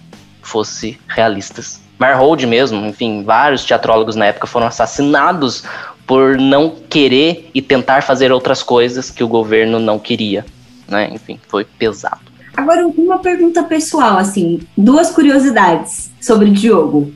fossem 0.42 0.98
realistas. 1.08 1.80
Marhold 1.98 2.44
mesmo, 2.46 2.84
enfim, 2.86 3.22
vários 3.22 3.64
teatrólogos 3.64 4.16
na 4.16 4.26
época 4.26 4.46
foram 4.46 4.66
assassinados 4.66 5.64
por 6.06 6.36
não 6.36 6.74
querer 6.88 7.50
e 7.54 7.62
tentar 7.62 8.02
fazer 8.02 8.32
outras 8.32 8.62
coisas 8.62 9.10
que 9.10 9.22
o 9.22 9.28
governo 9.28 9.78
não 9.78 9.98
queria, 9.98 10.44
né? 10.88 11.10
Enfim, 11.12 11.38
foi 11.48 11.64
pesado. 11.64 12.20
Agora, 12.56 12.86
uma 12.86 13.18
pergunta 13.18 13.62
pessoal, 13.62 14.18
assim, 14.18 14.60
duas 14.76 15.10
curiosidades 15.10 16.10
sobre 16.20 16.50
o 16.50 16.52
Diogo. 16.52 17.12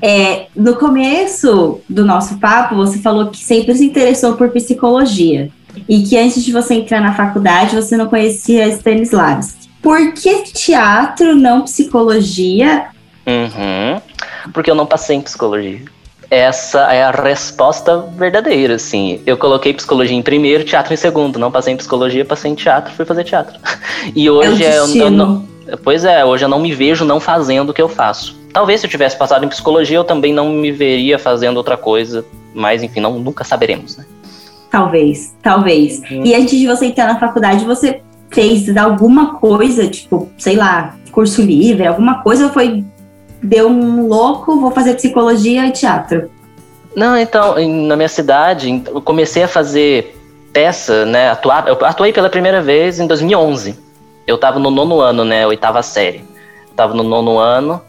É, 0.00 0.46
no 0.56 0.76
começo 0.76 1.80
do 1.88 2.04
nosso 2.04 2.38
papo, 2.38 2.74
você 2.74 2.98
falou 2.98 3.30
que 3.30 3.38
sempre 3.38 3.74
se 3.74 3.84
interessou 3.84 4.34
por 4.34 4.50
psicologia 4.50 5.50
e 5.88 6.02
que 6.02 6.16
antes 6.16 6.44
de 6.44 6.52
você 6.52 6.74
entrar 6.74 7.00
na 7.00 7.14
faculdade 7.14 7.76
você 7.76 7.96
não 7.96 8.06
conhecia 8.06 8.68
Stanislavski. 8.68 9.68
Por 9.82 10.12
que 10.14 10.44
teatro, 10.44 11.34
não 11.34 11.62
psicologia? 11.62 12.86
Uhum. 13.26 14.00
Porque 14.52 14.70
eu 14.70 14.74
não 14.74 14.86
passei 14.86 15.16
em 15.16 15.20
psicologia 15.20 15.82
essa 16.30 16.92
é 16.92 17.02
a 17.02 17.10
resposta 17.10 17.98
verdadeira, 18.16 18.74
assim. 18.74 19.20
Eu 19.26 19.36
coloquei 19.36 19.72
psicologia 19.72 20.16
em 20.16 20.22
primeiro, 20.22 20.64
teatro 20.64 20.92
em 20.92 20.96
segundo. 20.96 21.38
Não 21.38 21.50
passei 21.50 21.74
em 21.74 21.76
psicologia, 21.76 22.24
passei 22.24 22.50
em 22.50 22.54
teatro, 22.54 22.92
fui 22.94 23.04
fazer 23.04 23.24
teatro. 23.24 23.58
E 24.14 24.28
hoje 24.28 24.64
é 24.64 24.78
eu, 24.78 24.86
eu 24.96 25.10
não, 25.10 25.46
Pois 25.82 26.04
é, 26.04 26.24
hoje 26.24 26.44
eu 26.44 26.48
não 26.48 26.60
me 26.60 26.74
vejo 26.74 27.04
não 27.04 27.18
fazendo 27.18 27.70
o 27.70 27.74
que 27.74 27.80
eu 27.80 27.88
faço. 27.88 28.38
Talvez 28.52 28.80
se 28.80 28.86
eu 28.86 28.90
tivesse 28.90 29.16
passado 29.16 29.44
em 29.44 29.48
psicologia, 29.48 29.96
eu 29.96 30.04
também 30.04 30.32
não 30.32 30.50
me 30.50 30.70
veria 30.70 31.18
fazendo 31.18 31.56
outra 31.56 31.76
coisa, 31.76 32.24
mas 32.54 32.82
enfim, 32.82 33.00
não, 33.00 33.18
nunca 33.18 33.44
saberemos, 33.44 33.96
né? 33.96 34.04
Talvez, 34.70 35.34
talvez. 35.42 36.00
Hum. 36.10 36.22
E 36.24 36.34
antes 36.34 36.58
de 36.58 36.66
você 36.66 36.86
entrar 36.86 37.06
na 37.06 37.18
faculdade, 37.18 37.64
você 37.64 38.00
fez 38.30 38.76
alguma 38.76 39.34
coisa, 39.36 39.86
tipo, 39.88 40.28
sei 40.36 40.56
lá, 40.56 40.96
curso 41.10 41.40
livre, 41.40 41.86
alguma 41.86 42.22
coisa, 42.22 42.46
ou 42.46 42.52
foi 42.52 42.84
deu 43.44 43.68
um 43.68 44.06
louco, 44.08 44.58
vou 44.58 44.70
fazer 44.70 44.94
psicologia 44.94 45.66
e 45.66 45.70
teatro? 45.70 46.30
Não, 46.96 47.16
então, 47.16 47.54
na 47.86 47.96
minha 47.96 48.08
cidade, 48.08 48.82
eu 48.86 49.02
comecei 49.02 49.42
a 49.42 49.48
fazer 49.48 50.16
peça, 50.52 51.04
né, 51.04 51.30
atuar, 51.30 51.66
eu 51.66 51.76
atuei 51.84 52.12
pela 52.12 52.30
primeira 52.30 52.62
vez 52.62 53.00
em 53.00 53.06
2011. 53.06 53.76
Eu 54.26 54.38
tava 54.38 54.58
no 54.58 54.70
nono 54.70 55.00
ano, 55.00 55.24
né, 55.24 55.46
oitava 55.46 55.82
série. 55.82 56.24
Eu 56.68 56.74
tava 56.76 56.94
no 56.94 57.02
nono 57.02 57.38
ano, 57.38 57.82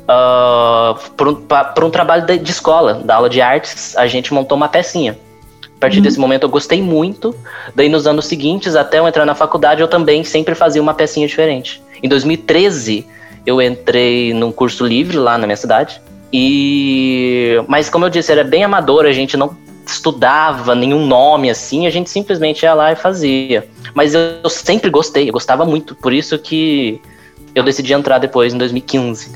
uh, 0.00 1.10
por, 1.16 1.28
um, 1.28 1.34
por 1.36 1.84
um 1.84 1.90
trabalho 1.90 2.26
de, 2.26 2.38
de, 2.38 2.50
escola, 2.50 2.94
da 2.94 3.14
aula 3.14 3.30
de 3.30 3.40
artes, 3.40 3.96
a 3.96 4.06
gente 4.06 4.34
montou 4.34 4.56
uma 4.56 4.68
pecinha. 4.68 5.16
A 5.64 5.80
partir 5.80 5.98
uhum. 5.98 6.02
desse 6.02 6.18
momento 6.18 6.42
eu 6.42 6.48
gostei 6.50 6.82
muito, 6.82 7.34
daí 7.74 7.88
nos 7.88 8.06
anos 8.06 8.26
seguintes, 8.26 8.76
até 8.76 8.98
eu 8.98 9.08
entrar 9.08 9.24
na 9.24 9.34
faculdade, 9.34 9.80
eu 9.80 9.88
também 9.88 10.24
sempre 10.24 10.54
fazia 10.54 10.82
uma 10.82 10.92
pecinha 10.92 11.26
diferente. 11.26 11.82
Em 12.02 12.08
2013, 12.08 13.06
eu 13.46 13.60
entrei 13.60 14.32
num 14.34 14.52
curso 14.52 14.84
livre 14.84 15.16
lá 15.16 15.36
na 15.38 15.46
minha 15.46 15.56
cidade. 15.56 16.00
E 16.32 17.56
mas 17.66 17.90
como 17.90 18.04
eu 18.04 18.10
disse, 18.10 18.30
era 18.30 18.44
bem 18.44 18.62
amador, 18.64 19.04
a 19.04 19.12
gente 19.12 19.36
não 19.36 19.56
estudava 19.86 20.74
nenhum 20.74 21.06
nome 21.06 21.50
assim, 21.50 21.86
a 21.86 21.90
gente 21.90 22.08
simplesmente 22.08 22.62
ia 22.62 22.74
lá 22.74 22.92
e 22.92 22.96
fazia. 22.96 23.66
Mas 23.94 24.14
eu, 24.14 24.20
eu 24.42 24.50
sempre 24.50 24.88
gostei, 24.88 25.28
eu 25.28 25.32
gostava 25.32 25.64
muito, 25.64 25.94
por 25.96 26.12
isso 26.12 26.38
que 26.38 27.00
eu 27.54 27.64
decidi 27.64 27.92
entrar 27.92 28.18
depois 28.18 28.54
em 28.54 28.58
2015 28.58 29.32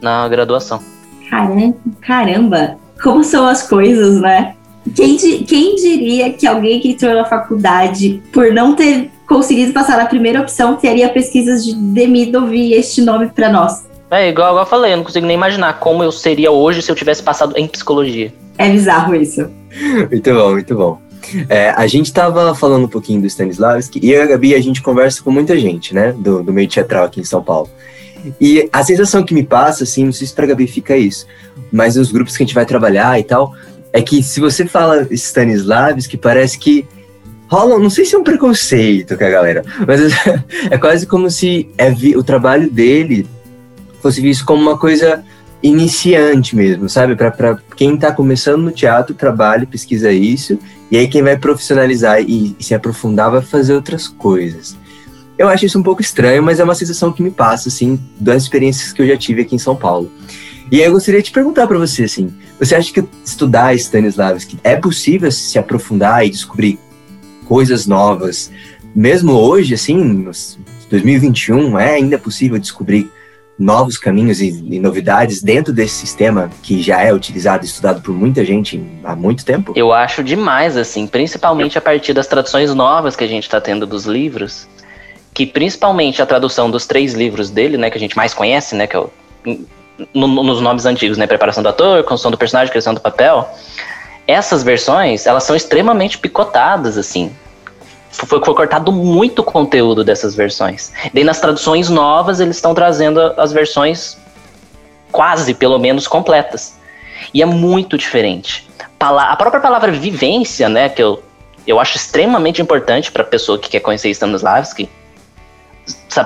na 0.00 0.26
graduação. 0.28 0.82
Caramba, 1.28 1.76
caramba, 2.00 2.76
como 3.02 3.22
são 3.22 3.46
as 3.46 3.68
coisas, 3.68 4.20
né? 4.20 4.54
Quem, 4.94 5.16
quem 5.16 5.76
diria 5.76 6.32
que 6.32 6.46
alguém 6.46 6.80
que 6.80 6.88
entrou 6.88 7.14
na 7.14 7.24
faculdade 7.24 8.22
por 8.32 8.52
não 8.52 8.74
ter 8.74 9.10
conseguido 9.26 9.72
passar 9.72 9.96
na 9.96 10.06
primeira 10.06 10.40
opção, 10.40 10.76
teria 10.76 11.08
pesquisas 11.08 11.64
de 11.64 11.74
Demidov 11.74 12.52
e 12.52 12.74
este 12.74 13.00
nome 13.00 13.28
para 13.28 13.50
nós. 13.50 13.86
É, 14.10 14.28
igual, 14.28 14.48
igual 14.48 14.64
eu 14.64 14.68
falei, 14.68 14.92
eu 14.92 14.96
não 14.96 15.04
consigo 15.04 15.24
nem 15.24 15.36
imaginar 15.36 15.78
como 15.78 16.02
eu 16.02 16.10
seria 16.10 16.50
hoje 16.50 16.82
se 16.82 16.90
eu 16.90 16.96
tivesse 16.96 17.22
passado 17.22 17.56
em 17.56 17.68
psicologia. 17.68 18.32
É 18.58 18.68
bizarro 18.68 19.14
isso. 19.14 19.48
muito 20.10 20.34
bom, 20.34 20.50
muito 20.50 20.74
bom. 20.74 20.98
É, 21.48 21.70
a 21.70 21.86
gente 21.86 22.06
estava 22.06 22.54
falando 22.54 22.86
um 22.86 22.88
pouquinho 22.88 23.20
do 23.20 23.26
Stanislavski 23.26 24.00
e 24.02 24.10
eu 24.10 24.20
e 24.20 24.22
a 24.22 24.26
Gabi, 24.26 24.54
a 24.54 24.60
gente 24.60 24.82
conversa 24.82 25.22
com 25.22 25.30
muita 25.30 25.56
gente, 25.56 25.94
né, 25.94 26.12
do, 26.12 26.42
do 26.42 26.52
meio 26.52 26.68
teatral 26.68 27.04
aqui 27.04 27.20
em 27.20 27.24
São 27.24 27.42
Paulo. 27.42 27.70
E 28.40 28.68
a 28.72 28.82
sensação 28.82 29.22
que 29.22 29.32
me 29.32 29.44
passa, 29.44 29.84
assim, 29.84 30.06
não 30.06 30.12
sei 30.12 30.26
se 30.26 30.34
pra 30.34 30.46
Gabi 30.46 30.66
fica 30.66 30.96
isso, 30.96 31.26
mas 31.70 31.96
nos 31.96 32.10
grupos 32.10 32.36
que 32.36 32.42
a 32.42 32.46
gente 32.46 32.54
vai 32.54 32.66
trabalhar 32.66 33.18
e 33.18 33.22
tal, 33.22 33.54
é 33.92 34.00
que 34.02 34.22
se 34.22 34.40
você 34.40 34.66
fala 34.66 35.06
Stanislavski, 35.10 36.16
parece 36.16 36.58
que 36.58 36.86
rola, 37.48 37.78
não 37.78 37.90
sei 37.90 38.04
se 38.04 38.14
é 38.14 38.18
um 38.18 38.22
preconceito 38.22 39.16
com 39.16 39.24
a 39.24 39.30
galera, 39.30 39.64
mas 39.86 40.00
é 40.70 40.78
quase 40.78 41.06
como 41.06 41.30
se 41.30 41.68
é 41.76 41.90
vi, 41.90 42.16
o 42.16 42.22
trabalho 42.22 42.70
dele 42.70 43.26
fosse 44.00 44.20
visto 44.20 44.44
como 44.44 44.62
uma 44.62 44.78
coisa 44.78 45.24
iniciante 45.62 46.56
mesmo, 46.56 46.88
sabe? 46.88 47.14
Para 47.14 47.58
quem 47.76 47.94
está 47.94 48.12
começando 48.12 48.62
no 48.62 48.70
teatro, 48.70 49.14
trabalha, 49.14 49.66
pesquisa 49.66 50.10
isso, 50.10 50.58
e 50.90 50.96
aí 50.96 51.06
quem 51.06 51.22
vai 51.22 51.36
profissionalizar 51.36 52.22
e, 52.22 52.56
e, 52.58 52.64
se 52.64 52.74
aprofundar 52.74 53.30
vai 53.30 53.42
fazer 53.42 53.74
outras 53.74 54.08
coisas. 54.08 54.76
Eu 55.36 55.48
acho 55.48 55.66
isso 55.66 55.78
um 55.78 55.82
pouco 55.82 56.00
estranho, 56.00 56.42
mas 56.42 56.60
é 56.60 56.64
uma 56.64 56.74
sensação 56.74 57.12
que 57.12 57.22
me 57.22 57.30
passa, 57.30 57.68
assim, 57.68 57.98
das 58.18 58.42
experiências 58.42 58.92
que 58.92 59.02
eu 59.02 59.06
já 59.06 59.16
tive 59.16 59.42
aqui 59.42 59.54
em 59.54 59.58
São 59.58 59.76
Paulo. 59.76 60.10
E 60.70 60.80
aí 60.80 60.86
eu 60.86 60.92
gostaria 60.92 61.20
de 61.20 61.32
perguntar 61.32 61.66
para 61.66 61.78
você, 61.78 62.04
assim, 62.04 62.32
você 62.58 62.76
acha 62.76 62.92
que 62.92 63.04
estudar 63.24 63.74
Stanislavski 63.74 64.56
é 64.62 64.76
possível 64.76 65.30
se 65.32 65.58
aprofundar 65.58 66.24
e 66.24 66.30
descobrir 66.30 66.78
coisas 67.46 67.86
novas. 67.88 68.52
Mesmo 68.94 69.32
hoje, 69.32 69.74
assim, 69.74 70.28
2021, 70.88 71.76
é 71.76 71.94
ainda 71.94 72.16
possível 72.18 72.56
descobrir 72.56 73.10
novos 73.58 73.98
caminhos 73.98 74.40
e, 74.40 74.48
e, 74.48 74.78
novidades 74.78 75.42
dentro 75.42 75.72
desse 75.72 75.94
sistema 75.94 76.50
que 76.62 76.80
já 76.80 77.02
é 77.02 77.12
utilizado 77.12 77.64
e 77.64 77.68
estudado 77.68 78.00
por 78.00 78.14
muita 78.14 78.44
gente 78.44 78.82
há 79.04 79.14
muito 79.14 79.44
tempo? 79.44 79.72
Eu 79.76 79.92
acho 79.92 80.22
demais, 80.22 80.76
assim, 80.76 81.06
principalmente 81.06 81.76
a 81.76 81.80
partir 81.80 82.14
das 82.14 82.26
traduções 82.26 82.74
novas 82.74 83.16
que 83.16 83.24
a 83.24 83.26
gente 83.26 83.42
está 83.42 83.60
tendo 83.60 83.86
dos 83.86 84.06
livros, 84.06 84.66
que 85.34 85.44
principalmente 85.44 86.22
a 86.22 86.26
tradução 86.26 86.70
dos 86.70 86.86
três 86.86 87.12
livros 87.12 87.50
dele, 87.50 87.76
né, 87.76 87.90
que 87.90 87.98
a 87.98 88.00
gente 88.00 88.16
mais 88.16 88.32
conhece, 88.32 88.74
né, 88.74 88.86
que 88.86 88.96
é 88.96 89.00
o, 89.00 89.10
no, 90.14 90.26
nos 90.28 90.60
nomes 90.60 90.86
antigos, 90.86 91.18
né, 91.18 91.26
preparação 91.26 91.62
do 91.62 91.68
ator, 91.68 92.02
construção 92.04 92.30
do 92.30 92.38
personagem, 92.38 92.70
criação 92.70 92.94
do 92.94 93.00
papel, 93.00 93.48
essas 94.26 94.62
versões, 94.62 95.26
elas 95.26 95.44
são 95.44 95.56
extremamente 95.56 96.18
picotadas, 96.18 96.96
assim. 96.96 97.34
Foi, 98.10 98.42
foi, 98.44 98.54
cortado 98.54 98.92
muito 98.92 99.42
conteúdo 99.42 100.02
dessas 100.04 100.34
versões. 100.34 100.92
Daí 101.14 101.24
nas 101.24 101.40
traduções 101.40 101.88
novas, 101.88 102.40
eles 102.40 102.56
estão 102.56 102.74
trazendo 102.74 103.20
as 103.36 103.52
versões 103.52 104.18
quase, 105.12 105.54
pelo 105.54 105.78
menos, 105.78 106.06
completas. 106.08 106.76
E 107.32 107.42
é 107.42 107.46
muito 107.46 107.96
diferente. 107.96 108.68
A 108.98 109.36
própria 109.36 109.60
palavra 109.60 109.90
vivência, 109.92 110.68
né, 110.68 110.88
que 110.88 111.02
eu, 111.02 111.22
eu 111.66 111.78
acho 111.78 111.96
extremamente 111.96 112.60
importante 112.60 113.10
para 113.10 113.22
a 113.22 113.26
pessoa 113.26 113.58
que 113.58 113.68
quer 113.68 113.80
conhecer 113.80 114.10
Stanislavski, 114.10 114.88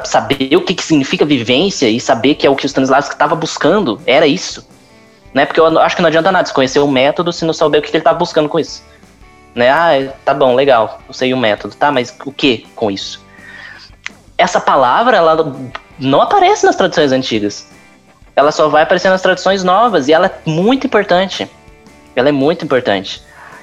saber 0.04 0.56
o 0.56 0.62
que, 0.62 0.74
que 0.74 0.82
significa 0.82 1.24
vivência 1.24 1.88
e 1.88 2.00
saber 2.00 2.34
que 2.34 2.46
é 2.46 2.50
o 2.50 2.56
que 2.56 2.64
o 2.64 2.66
Stanislavski 2.66 3.14
estava 3.14 3.34
buscando, 3.34 4.00
era 4.06 4.26
isso. 4.26 4.66
Né? 5.32 5.44
Porque 5.44 5.60
eu 5.60 5.78
acho 5.78 5.96
que 5.96 6.02
não 6.02 6.08
adianta 6.08 6.30
nada 6.30 6.46
se 6.46 6.54
conhecer 6.54 6.78
o 6.78 6.88
método 6.88 7.32
se 7.32 7.44
não 7.44 7.52
saber 7.52 7.78
o 7.78 7.82
que, 7.82 7.90
que 7.90 7.96
ele 7.96 8.00
estava 8.00 8.18
buscando 8.18 8.48
com 8.48 8.58
isso. 8.58 8.82
Né? 9.54 9.70
Ah, 9.70 10.12
tá 10.24 10.34
bom, 10.34 10.54
legal, 10.54 11.00
eu 11.06 11.14
sei 11.14 11.32
o 11.32 11.36
método, 11.36 11.74
tá, 11.74 11.90
mas 11.90 12.16
o 12.24 12.32
que 12.32 12.66
com 12.74 12.90
isso? 12.90 13.22
Essa 14.36 14.60
palavra, 14.60 15.16
ela 15.16 15.56
não 15.98 16.20
aparece 16.20 16.66
nas 16.66 16.76
tradições 16.76 17.12
antigas. 17.12 17.66
Ela 18.36 18.50
só 18.50 18.68
vai 18.68 18.82
aparecer 18.82 19.08
nas 19.08 19.22
tradições 19.22 19.62
novas 19.62 20.08
e 20.08 20.12
ela 20.12 20.26
é 20.26 20.50
muito 20.50 20.86
importante. 20.86 21.48
Ela 22.16 22.30
é 22.30 22.32
muito 22.32 22.64
importante. 22.64 23.22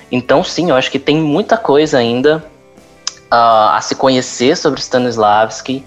Então, 0.09 0.43
sim, 0.43 0.69
eu 0.69 0.75
acho 0.75 0.91
que 0.91 0.99
tem 0.99 1.17
muita 1.17 1.57
coisa 1.57 1.97
ainda 1.97 2.43
uh, 3.31 3.71
a 3.73 3.79
se 3.81 3.95
conhecer 3.95 4.57
sobre 4.57 4.81
Stanislavski. 4.81 5.85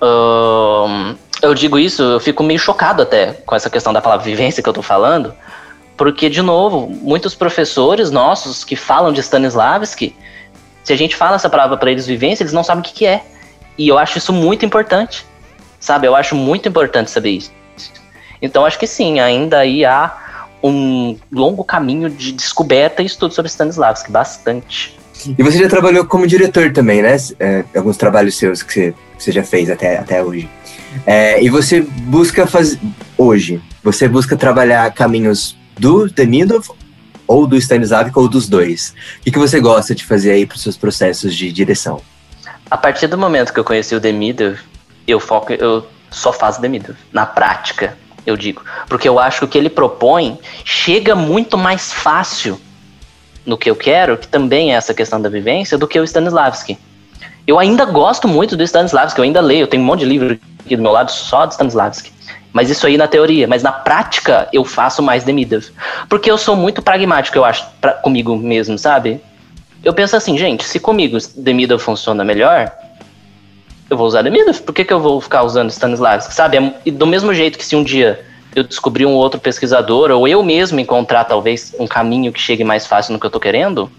Uh, 0.00 1.16
eu 1.42 1.54
digo 1.54 1.78
isso, 1.78 2.02
eu 2.02 2.20
fico 2.20 2.42
meio 2.42 2.58
chocado 2.58 3.02
até 3.02 3.32
com 3.32 3.54
essa 3.54 3.68
questão 3.68 3.92
da 3.92 4.00
palavra 4.00 4.24
vivência 4.24 4.62
que 4.62 4.68
eu 4.68 4.72
tô 4.72 4.82
falando, 4.82 5.34
porque, 5.96 6.30
de 6.30 6.40
novo, 6.40 6.88
muitos 6.88 7.34
professores 7.34 8.10
nossos 8.10 8.64
que 8.64 8.76
falam 8.76 9.12
de 9.12 9.20
Stanislavski, 9.20 10.14
se 10.84 10.92
a 10.92 10.96
gente 10.96 11.16
fala 11.16 11.36
essa 11.36 11.50
palavra 11.50 11.76
para 11.76 11.90
eles 11.90 12.06
vivência, 12.06 12.42
eles 12.42 12.52
não 12.52 12.64
sabem 12.64 12.80
o 12.80 12.84
que, 12.84 12.92
que 12.92 13.06
é. 13.06 13.24
E 13.76 13.88
eu 13.88 13.98
acho 13.98 14.18
isso 14.18 14.32
muito 14.32 14.64
importante, 14.64 15.26
sabe? 15.80 16.06
Eu 16.06 16.14
acho 16.14 16.34
muito 16.34 16.68
importante 16.68 17.10
saber 17.10 17.30
isso. 17.30 17.52
Então, 18.40 18.64
acho 18.64 18.78
que 18.78 18.86
sim, 18.86 19.20
ainda 19.20 19.58
aí 19.58 19.84
há 19.84 20.46
um 20.62 21.16
longo 21.32 21.64
caminho 21.64 22.08
de 22.10 22.32
descoberta 22.32 23.02
e 23.02 23.06
estudo 23.06 23.34
sobre 23.34 23.48
Stanislavski, 23.48 24.10
bastante. 24.10 24.98
E 25.26 25.42
você 25.42 25.58
já 25.58 25.68
trabalhou 25.68 26.04
como 26.04 26.26
diretor 26.26 26.72
também, 26.72 27.02
né? 27.02 27.16
É, 27.38 27.64
alguns 27.76 27.96
trabalhos 27.96 28.36
seus 28.36 28.62
que 28.62 28.72
você, 28.72 28.94
que 29.16 29.22
você 29.24 29.32
já 29.32 29.42
fez 29.42 29.70
até, 29.70 29.98
até 29.98 30.22
hoje. 30.22 30.48
É, 31.06 31.42
e 31.42 31.48
você 31.48 31.80
busca 31.80 32.46
fazer. 32.46 32.78
Hoje, 33.16 33.62
você 33.82 34.08
busca 34.08 34.36
trabalhar 34.36 34.90
caminhos 34.92 35.56
do 35.78 36.08
Demidov 36.08 36.68
ou 37.26 37.46
do 37.46 37.56
Stanislavski 37.56 38.18
ou 38.18 38.28
dos 38.28 38.48
dois? 38.48 38.94
O 39.20 39.24
que, 39.24 39.30
que 39.30 39.38
você 39.38 39.60
gosta 39.60 39.94
de 39.94 40.04
fazer 40.04 40.32
aí 40.32 40.46
para 40.46 40.56
os 40.56 40.62
seus 40.62 40.76
processos 40.76 41.34
de 41.34 41.50
direção? 41.52 42.00
A 42.70 42.76
partir 42.76 43.06
do 43.06 43.18
momento 43.18 43.52
que 43.52 43.60
eu 43.60 43.64
conheci 43.64 43.94
o 43.94 44.00
Demidov, 44.00 44.58
eu 45.06 45.20
foco, 45.20 45.52
eu 45.52 45.86
só 46.10 46.32
faço 46.32 46.60
Demidov, 46.60 46.96
na 47.12 47.26
prática 47.26 47.96
eu 48.24 48.36
digo. 48.36 48.62
Porque 48.88 49.08
eu 49.08 49.18
acho 49.18 49.40
que 49.40 49.44
o 49.44 49.48
que 49.48 49.58
ele 49.58 49.70
propõe 49.70 50.38
chega 50.64 51.14
muito 51.14 51.58
mais 51.58 51.92
fácil 51.92 52.60
no 53.44 53.56
que 53.56 53.70
eu 53.70 53.76
quero, 53.76 54.16
que 54.16 54.28
também 54.28 54.72
é 54.72 54.76
essa 54.76 54.94
questão 54.94 55.20
da 55.20 55.28
vivência, 55.28 55.76
do 55.76 55.88
que 55.88 55.98
o 55.98 56.04
Stanislavski. 56.04 56.78
Eu 57.46 57.58
ainda 57.58 57.84
gosto 57.84 58.28
muito 58.28 58.56
do 58.56 58.62
Stanislavski, 58.62 59.18
eu 59.18 59.24
ainda 59.24 59.40
leio, 59.40 59.62
eu 59.62 59.66
tenho 59.66 59.82
um 59.82 59.86
monte 59.86 60.00
de 60.00 60.06
livro 60.06 60.38
aqui 60.64 60.76
do 60.76 60.82
meu 60.82 60.92
lado 60.92 61.10
só 61.10 61.44
do 61.44 61.52
Stanislavski. 61.52 62.12
Mas 62.52 62.70
isso 62.70 62.86
aí 62.86 62.96
na 62.96 63.08
teoria, 63.08 63.48
mas 63.48 63.62
na 63.62 63.72
prática 63.72 64.48
eu 64.52 64.64
faço 64.64 65.02
mais 65.02 65.24
Demidov. 65.24 65.66
Porque 66.08 66.30
eu 66.30 66.38
sou 66.38 66.54
muito 66.54 66.82
pragmático, 66.82 67.36
eu 67.36 67.44
acho, 67.44 67.66
pra, 67.80 67.92
comigo 67.94 68.36
mesmo, 68.36 68.78
sabe? 68.78 69.20
Eu 69.82 69.92
penso 69.92 70.14
assim, 70.14 70.36
gente, 70.38 70.64
se 70.64 70.78
comigo 70.78 71.18
Demidov 71.34 71.82
funciona 71.82 72.24
melhor, 72.24 72.70
eu 73.88 73.96
vou 73.96 74.06
usar 74.06 74.22
Demidov. 74.22 74.60
Por 74.60 74.74
que, 74.74 74.84
que 74.84 74.92
eu 74.92 75.00
vou 75.00 75.20
ficar 75.20 75.42
usando 75.42 75.70
Stanislavski? 75.70 76.34
Sabe? 76.34 76.58
É, 76.58 76.90
do 76.90 77.06
mesmo 77.06 77.34
jeito 77.34 77.58
que 77.58 77.64
se 77.64 77.74
um 77.74 77.82
dia 77.82 78.24
eu 78.54 78.62
descobrir 78.62 79.06
um 79.06 79.14
outro 79.14 79.40
pesquisador, 79.40 80.10
ou 80.10 80.28
eu 80.28 80.42
mesmo 80.42 80.78
encontrar 80.78 81.24
talvez 81.24 81.74
um 81.78 81.86
caminho 81.86 82.32
que 82.32 82.40
chegue 82.40 82.64
mais 82.64 82.86
fácil 82.86 83.12
no 83.12 83.20
que 83.20 83.26
eu 83.26 83.30
tô 83.30 83.40
querendo, 83.40 83.90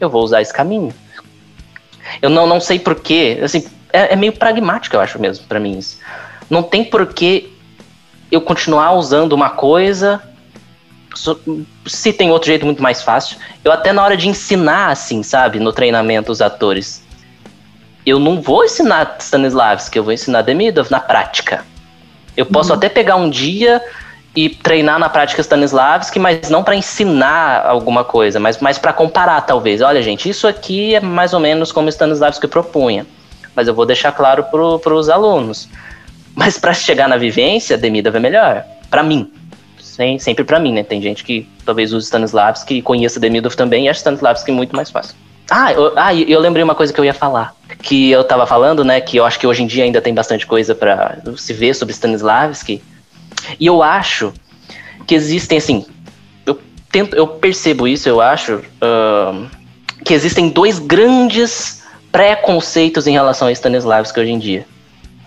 eu 0.00 0.08
vou 0.08 0.22
usar 0.22 0.40
esse 0.40 0.52
caminho. 0.52 0.92
Eu 2.20 2.30
não, 2.30 2.46
não 2.46 2.60
sei 2.60 2.78
porquê, 2.78 3.38
assim, 3.42 3.66
é, 3.92 4.14
é 4.14 4.16
meio 4.16 4.32
pragmático, 4.32 4.96
eu 4.96 5.00
acho 5.00 5.18
mesmo, 5.18 5.46
para 5.46 5.60
mim 5.60 5.78
isso. 5.78 5.98
Não 6.48 6.62
tem 6.62 6.84
porquê 6.84 7.50
eu 8.30 8.40
continuar 8.40 8.92
usando 8.92 9.32
uma 9.32 9.50
coisa 9.50 10.22
se 11.86 12.12
tem 12.12 12.30
outro 12.30 12.46
jeito 12.46 12.64
muito 12.64 12.82
mais 12.82 13.02
fácil. 13.02 13.36
Eu 13.64 13.72
até 13.72 13.92
na 13.92 14.02
hora 14.02 14.16
de 14.16 14.28
ensinar, 14.28 14.90
assim, 14.90 15.22
sabe, 15.22 15.58
no 15.58 15.72
treinamento 15.72 16.30
os 16.30 16.40
atores, 16.40 17.02
eu 18.06 18.18
não 18.18 18.40
vou 18.40 18.64
ensinar 18.64 19.16
Stanislavski, 19.18 19.98
eu 19.98 20.04
vou 20.04 20.12
ensinar 20.12 20.42
Demidov 20.42 20.90
na 20.90 21.00
prática. 21.00 21.64
Eu 22.40 22.46
posso 22.46 22.70
uhum. 22.70 22.76
até 22.76 22.88
pegar 22.88 23.16
um 23.16 23.28
dia 23.28 23.82
e 24.34 24.48
treinar 24.48 24.98
na 24.98 25.08
prática 25.08 25.42
Stanislavski, 25.42 26.18
mas 26.18 26.48
não 26.48 26.62
para 26.62 26.74
ensinar 26.74 27.66
alguma 27.66 28.02
coisa, 28.02 28.40
mas 28.40 28.58
mais 28.58 28.78
para 28.78 28.92
comparar, 28.92 29.40
talvez. 29.42 29.82
Olha, 29.82 30.00
gente, 30.02 30.28
isso 30.28 30.48
aqui 30.48 30.94
é 30.94 31.00
mais 31.00 31.34
ou 31.34 31.40
menos 31.40 31.70
como 31.70 31.88
Stanislavski 31.90 32.46
propunha, 32.46 33.06
mas 33.54 33.68
eu 33.68 33.74
vou 33.74 33.84
deixar 33.84 34.12
claro 34.12 34.44
para 34.44 34.94
os 34.94 35.10
alunos. 35.10 35.68
Mas 36.34 36.56
para 36.56 36.72
chegar 36.72 37.08
na 37.08 37.18
vivência, 37.18 37.76
Demidov 37.76 38.16
é 38.16 38.20
melhor, 38.20 38.64
para 38.88 39.02
mim. 39.02 39.30
Sem, 39.78 40.18
sempre 40.18 40.44
para 40.44 40.58
mim, 40.58 40.72
né? 40.72 40.82
Tem 40.82 41.02
gente 41.02 41.22
que 41.22 41.46
talvez 41.66 41.92
use 41.92 42.06
Stanislavski 42.06 42.76
e 42.76 42.82
conheça 42.82 43.20
Demidov 43.20 43.54
também 43.54 43.84
e 43.84 43.88
acha 43.90 43.98
Stanislavski 43.98 44.50
muito 44.50 44.74
mais 44.74 44.90
fácil. 44.90 45.14
Ah, 45.50 45.72
eu, 45.72 45.92
ah, 45.96 46.14
eu 46.14 46.40
lembrei 46.40 46.62
uma 46.62 46.74
coisa 46.74 46.92
que 46.92 46.98
eu 46.98 47.04
ia 47.04 47.12
falar. 47.12 47.54
Que 47.82 48.10
eu 48.10 48.24
tava 48.24 48.46
falando, 48.46 48.84
né? 48.84 49.00
Que 49.00 49.16
eu 49.16 49.24
acho 49.24 49.38
que 49.38 49.46
hoje 49.46 49.62
em 49.62 49.66
dia 49.66 49.84
ainda 49.84 50.00
tem 50.00 50.12
bastante 50.12 50.46
coisa 50.46 50.74
para 50.74 51.20
se 51.36 51.52
ver 51.52 51.74
sobre 51.74 51.92
Stanislavski. 51.92 52.82
E 53.58 53.66
eu 53.66 53.82
acho 53.82 54.32
que 55.06 55.14
existem, 55.14 55.58
assim. 55.58 55.86
Eu, 56.44 56.60
tento, 56.90 57.16
eu 57.16 57.26
percebo 57.26 57.86
isso, 57.86 58.08
eu 58.08 58.20
acho. 58.20 58.56
Uh, 58.82 59.48
que 60.04 60.14
existem 60.14 60.48
dois 60.48 60.78
grandes 60.78 61.82
preconceitos 62.10 63.06
em 63.06 63.12
relação 63.12 63.48
a 63.48 63.52
Stanislavski 63.52 64.20
hoje 64.20 64.32
em 64.32 64.38
dia. 64.38 64.66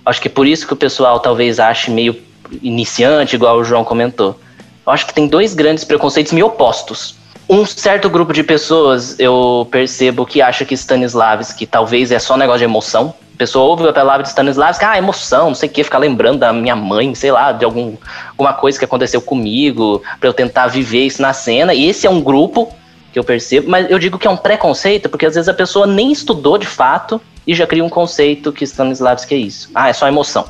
Acho 0.05 0.21
que 0.21 0.27
é 0.27 0.31
por 0.31 0.45
isso 0.45 0.67
que 0.67 0.73
o 0.73 0.75
pessoal 0.75 1.19
talvez 1.19 1.59
ache 1.59 1.89
meio 1.89 2.19
iniciante, 2.61 3.35
igual 3.35 3.57
o 3.57 3.63
João 3.63 3.83
comentou. 3.83 4.39
Eu 4.85 4.91
acho 4.91 5.05
que 5.05 5.13
tem 5.13 5.27
dois 5.27 5.53
grandes 5.53 5.83
preconceitos 5.83 6.33
meio 6.33 6.47
opostos 6.47 7.15
um 7.49 7.65
certo 7.65 8.09
grupo 8.09 8.33
de 8.33 8.43
pessoas 8.43 9.19
eu 9.19 9.67
percebo 9.69 10.25
que 10.25 10.41
acha 10.41 10.63
que 10.65 10.73
Stanislavski 10.73 11.65
talvez 11.65 12.11
é 12.11 12.19
só 12.19 12.37
negócio 12.37 12.59
de 12.59 12.65
emoção. 12.65 13.13
A 13.33 13.37
pessoa 13.37 13.65
ouve 13.65 13.87
a 13.87 13.93
palavra 13.93 14.23
de 14.23 14.29
Stanislavski, 14.29 14.85
ah, 14.85 14.97
emoção, 14.97 15.47
não 15.47 15.55
sei 15.55 15.67
o 15.67 15.71
que, 15.71 15.83
ficar 15.83 15.97
lembrando 15.97 16.39
da 16.39 16.53
minha 16.53 16.75
mãe, 16.75 17.13
sei 17.15 17.31
lá, 17.31 17.51
de 17.51 17.65
algum, 17.65 17.95
alguma 18.29 18.53
coisa 18.53 18.77
que 18.77 18.85
aconteceu 18.85 19.21
comigo, 19.21 20.01
para 20.19 20.29
eu 20.29 20.33
tentar 20.33 20.67
viver 20.67 21.05
isso 21.05 21.21
na 21.21 21.33
cena. 21.33 21.73
E 21.73 21.87
esse 21.87 22.05
é 22.05 22.09
um 22.09 22.21
grupo 22.21 22.71
que 23.11 23.19
eu 23.19 23.23
percebo, 23.23 23.69
mas 23.69 23.89
eu 23.89 23.99
digo 23.99 24.17
que 24.17 24.27
é 24.27 24.29
um 24.29 24.37
preconceito, 24.37 25.09
porque 25.09 25.25
às 25.25 25.35
vezes 25.35 25.49
a 25.49 25.53
pessoa 25.53 25.85
nem 25.85 26.11
estudou 26.11 26.57
de 26.57 26.67
fato 26.67 27.19
e 27.45 27.53
já 27.53 27.67
cria 27.67 27.83
um 27.83 27.89
conceito 27.89 28.51
que 28.51 28.63
Stanislavski 28.63 29.35
é 29.35 29.37
isso. 29.37 29.69
Ah, 29.73 29.89
é 29.89 29.93
só 29.93 30.07
emoção. 30.07 30.45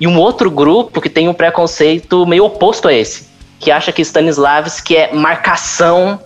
E 0.00 0.06
um 0.06 0.18
outro 0.18 0.50
grupo 0.50 1.00
que 1.00 1.10
tem 1.10 1.28
um 1.28 1.34
preconceito 1.34 2.24
meio 2.26 2.44
oposto 2.44 2.88
a 2.88 2.92
esse, 2.92 3.28
que 3.58 3.70
acha 3.70 3.92
que 3.92 4.02
Stanislavski 4.02 4.96
é 4.96 5.12
marcação, 5.12 6.20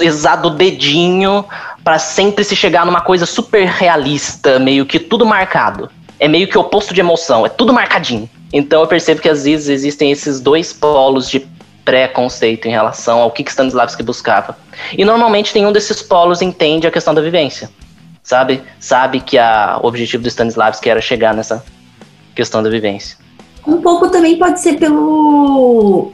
exado 0.00 0.50
dedinho, 0.50 1.44
para 1.82 1.98
sempre 1.98 2.44
se 2.44 2.54
chegar 2.54 2.86
numa 2.86 3.00
coisa 3.00 3.26
super 3.26 3.66
realista, 3.66 4.58
meio 4.58 4.86
que 4.86 4.98
tudo 4.98 5.26
marcado. 5.26 5.90
É 6.18 6.28
meio 6.28 6.46
que 6.46 6.56
oposto 6.56 6.94
de 6.94 7.00
emoção, 7.00 7.44
é 7.44 7.48
tudo 7.48 7.72
marcadinho. 7.72 8.30
Então 8.52 8.80
eu 8.82 8.86
percebo 8.86 9.20
que 9.20 9.28
às 9.28 9.44
vezes 9.44 9.68
existem 9.68 10.12
esses 10.12 10.40
dois 10.40 10.72
polos 10.72 11.28
de 11.28 11.46
preconceito 11.84 12.66
em 12.66 12.70
relação 12.70 13.20
ao 13.20 13.30
que 13.30 13.42
Stanislavski 13.42 14.02
buscava. 14.02 14.56
E 14.96 15.04
normalmente 15.04 15.54
nenhum 15.54 15.72
desses 15.72 16.00
polos 16.02 16.40
entende 16.40 16.86
a 16.86 16.90
questão 16.90 17.12
da 17.12 17.20
vivência, 17.20 17.68
sabe? 18.22 18.62
Sabe 18.78 19.20
que 19.20 19.36
a, 19.36 19.80
o 19.82 19.86
objetivo 19.86 20.22
do 20.22 20.28
Stanislavski 20.28 20.88
era 20.88 21.00
chegar 21.00 21.34
nessa 21.34 21.64
questão 22.34 22.62
da 22.62 22.70
vivência. 22.70 23.16
Um 23.66 23.80
pouco 23.80 24.08
também 24.08 24.38
pode 24.38 24.60
ser 24.60 24.74
pelo 24.74 26.12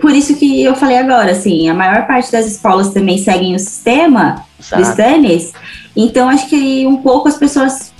por 0.00 0.12
isso 0.12 0.34
que 0.36 0.62
eu 0.62 0.74
falei 0.74 0.96
agora, 0.96 1.32
assim, 1.32 1.68
a 1.68 1.74
maior 1.74 2.06
parte 2.06 2.32
das 2.32 2.46
escolas 2.46 2.90
também 2.90 3.18
seguem 3.18 3.54
o 3.54 3.58
sistema 3.58 4.44
Exato. 4.58 4.82
do 4.82 4.88
Stannis, 4.88 5.52
então 5.94 6.28
acho 6.28 6.48
que 6.48 6.86
um 6.86 6.96
pouco 6.96 7.28
as 7.28 7.36
pessoas 7.36 7.92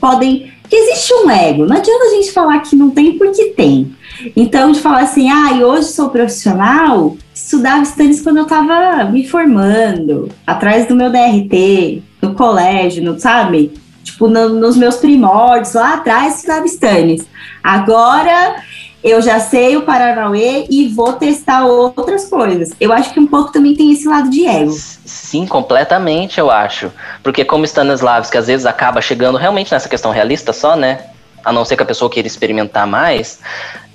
podem. 0.00 0.50
que 0.68 0.74
existe 0.74 1.14
um 1.14 1.30
ego, 1.30 1.64
não 1.64 1.76
adianta 1.76 2.04
a 2.04 2.10
gente 2.16 2.32
falar 2.32 2.58
que 2.60 2.74
não 2.74 2.90
tem, 2.90 3.16
porque 3.16 3.52
tem. 3.56 3.94
Então, 4.34 4.72
de 4.72 4.80
falar 4.80 5.02
assim, 5.02 5.30
ah, 5.30 5.52
e 5.52 5.62
hoje 5.62 5.88
sou 5.88 6.08
profissional, 6.08 7.16
estudava 7.32 7.82
Stannis 7.82 8.22
quando 8.22 8.38
eu 8.38 8.42
estava 8.42 9.04
me 9.04 9.26
formando, 9.26 10.28
atrás 10.44 10.86
do 10.86 10.96
meu 10.96 11.10
DRT, 11.10 12.02
no 12.20 12.34
colégio, 12.34 13.04
no, 13.04 13.20
sabe? 13.20 13.72
Tipo, 14.16 14.28
no, 14.28 14.48
nos 14.48 14.78
meus 14.78 14.96
primórdios, 14.96 15.74
lá 15.74 15.92
atrás, 15.92 16.36
estudava 16.36 16.64
Stannis. 16.64 17.26
Agora 17.62 18.62
eu 19.04 19.20
já 19.20 19.38
sei 19.38 19.76
o 19.76 19.82
Paranauê 19.82 20.66
e 20.70 20.88
vou 20.88 21.12
testar 21.12 21.66
outras 21.66 22.24
coisas. 22.24 22.72
Eu 22.80 22.94
acho 22.94 23.12
que 23.12 23.20
um 23.20 23.26
pouco 23.26 23.52
também 23.52 23.74
tem 23.74 23.92
esse 23.92 24.08
lado 24.08 24.30
de 24.30 24.46
ego. 24.46 24.72
Sim, 24.72 25.46
completamente, 25.46 26.40
eu 26.40 26.50
acho. 26.50 26.90
Porque 27.22 27.44
como 27.44 27.66
Stanislavski 27.66 28.38
às 28.38 28.46
vezes 28.46 28.64
acaba 28.64 29.02
chegando 29.02 29.36
realmente 29.36 29.70
nessa 29.70 29.86
questão 29.88 30.10
realista 30.10 30.50
só, 30.50 30.74
né? 30.74 31.04
A 31.44 31.52
não 31.52 31.62
ser 31.62 31.76
que 31.76 31.82
a 31.82 31.86
pessoa 31.86 32.10
queira 32.10 32.26
experimentar 32.26 32.86
mais. 32.86 33.38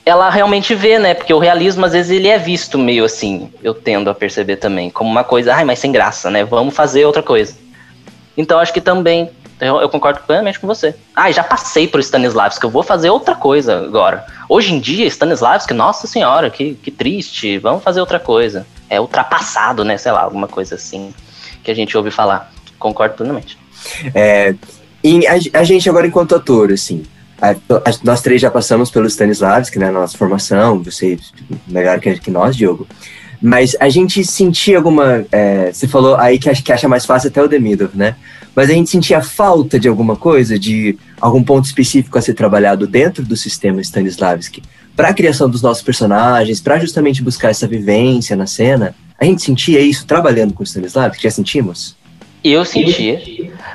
ela 0.06 0.30
realmente 0.30 0.76
vê, 0.76 1.00
né? 1.00 1.16
Porque 1.16 1.34
o 1.34 1.40
realismo, 1.40 1.84
às 1.84 1.94
vezes, 1.94 2.12
ele 2.12 2.28
é 2.28 2.38
visto 2.38 2.78
meio 2.78 3.04
assim, 3.04 3.52
eu 3.64 3.74
tendo 3.74 4.08
a 4.08 4.14
perceber 4.14 4.58
também, 4.58 4.90
como 4.92 5.10
uma 5.10 5.24
coisa, 5.24 5.54
ai, 5.56 5.66
mas 5.66 5.80
sem 5.80 5.92
graça, 5.92 6.30
né? 6.30 6.44
Vamos 6.44 6.76
fazer 6.76 7.06
outra 7.06 7.24
coisa. 7.24 7.56
Então, 8.38 8.60
acho 8.60 8.74
que 8.74 8.82
também, 8.82 9.30
eu, 9.62 9.80
eu 9.80 9.90
concordo 9.90 10.22
plenamente 10.26 10.60
com 10.60 10.68
você. 10.68 10.96
Ah, 11.16 11.32
já 11.32 11.44
passei 11.44 11.88
por 11.88 12.00
Stanislavski, 12.00 12.66
eu 12.66 12.70
vou 12.70 12.84
fazer 12.84 13.10
outra 13.10 13.36
coisa 13.36 13.78
agora. 13.78 14.26
Hoje 14.50 14.74
em 14.74 14.80
dia, 14.80 15.06
Stanislavski, 15.06 15.74
nossa 15.74 16.08
senhora, 16.08 16.50
que, 16.50 16.74
que 16.76 16.90
triste, 16.90 17.58
vamos 17.60 17.84
fazer 17.84 18.00
outra 18.00 18.20
coisa. 18.20 18.66
É 18.90 19.00
ultrapassado, 19.00 19.86
né? 19.86 19.98
Sei 19.98 20.12
lá, 20.12 20.22
alguma 20.22 20.48
coisa 20.48 20.76
assim 20.76 21.14
que 21.64 21.70
a 21.70 21.76
gente 21.76 21.96
ouve 21.96 22.10
falar. 22.10 22.52
Concordo 22.80 23.16
plenamente. 23.16 23.58
É, 24.16 24.56
e 25.04 25.26
a, 25.28 25.34
a 25.60 25.64
gente 25.64 25.88
agora, 25.88 26.08
enquanto 26.08 26.36
ator, 26.36 26.72
assim, 26.72 27.04
nós 28.04 28.22
três 28.22 28.42
já 28.42 28.50
passamos 28.50 28.90
pelo 28.90 29.08
Stanislavski, 29.08 29.80
né, 29.80 29.90
nossa 29.90 30.18
formação, 30.18 30.82
você 30.82 31.18
melhor 31.68 32.00
que, 32.00 32.20
que 32.20 32.32
nós, 32.32 32.56
Diogo. 32.56 32.88
Mas 33.42 33.76
a 33.80 33.90
gente 33.90 34.24
sentia 34.24 34.78
alguma. 34.78 35.26
É, 35.32 35.72
você 35.74 35.88
falou 35.88 36.16
aí 36.16 36.38
que 36.38 36.52
que 36.62 36.72
acha 36.72 36.88
mais 36.88 37.06
fácil 37.06 37.30
até 37.30 37.42
o 37.42 37.48
Demidov, 37.48 37.96
né? 37.96 38.16
Mas 38.56 38.70
a 38.70 38.74
gente 38.74 38.90
sentia 38.90 39.22
falta 39.22 39.80
de 39.80 39.88
alguma 39.88 40.16
coisa, 40.16 40.60
de 40.60 40.98
algum 41.20 41.44
ponto 41.44 41.66
específico 41.66 42.18
a 42.18 42.22
ser 42.22 42.34
trabalhado 42.34 42.86
dentro 42.86 43.24
do 43.24 43.38
sistema 43.38 43.82
Stanislavski, 43.82 44.62
para 44.96 45.10
a 45.10 45.14
criação 45.14 45.50
dos 45.50 45.62
nossos 45.62 45.84
personagens, 45.84 46.60
para 46.60 46.80
justamente 46.80 47.24
buscar 47.24 47.50
essa 47.50 47.68
vivência 47.68 48.36
na 48.36 48.46
cena. 48.46 48.94
A 49.20 49.26
gente 49.26 49.42
sentia 49.42 49.80
isso 49.80 50.06
trabalhando 50.06 50.54
com 50.54 50.64
Stanislavski? 50.64 51.24
Já 51.24 51.32
sentimos? 51.32 51.96
Eu 52.44 52.66
sentia, 52.66 53.22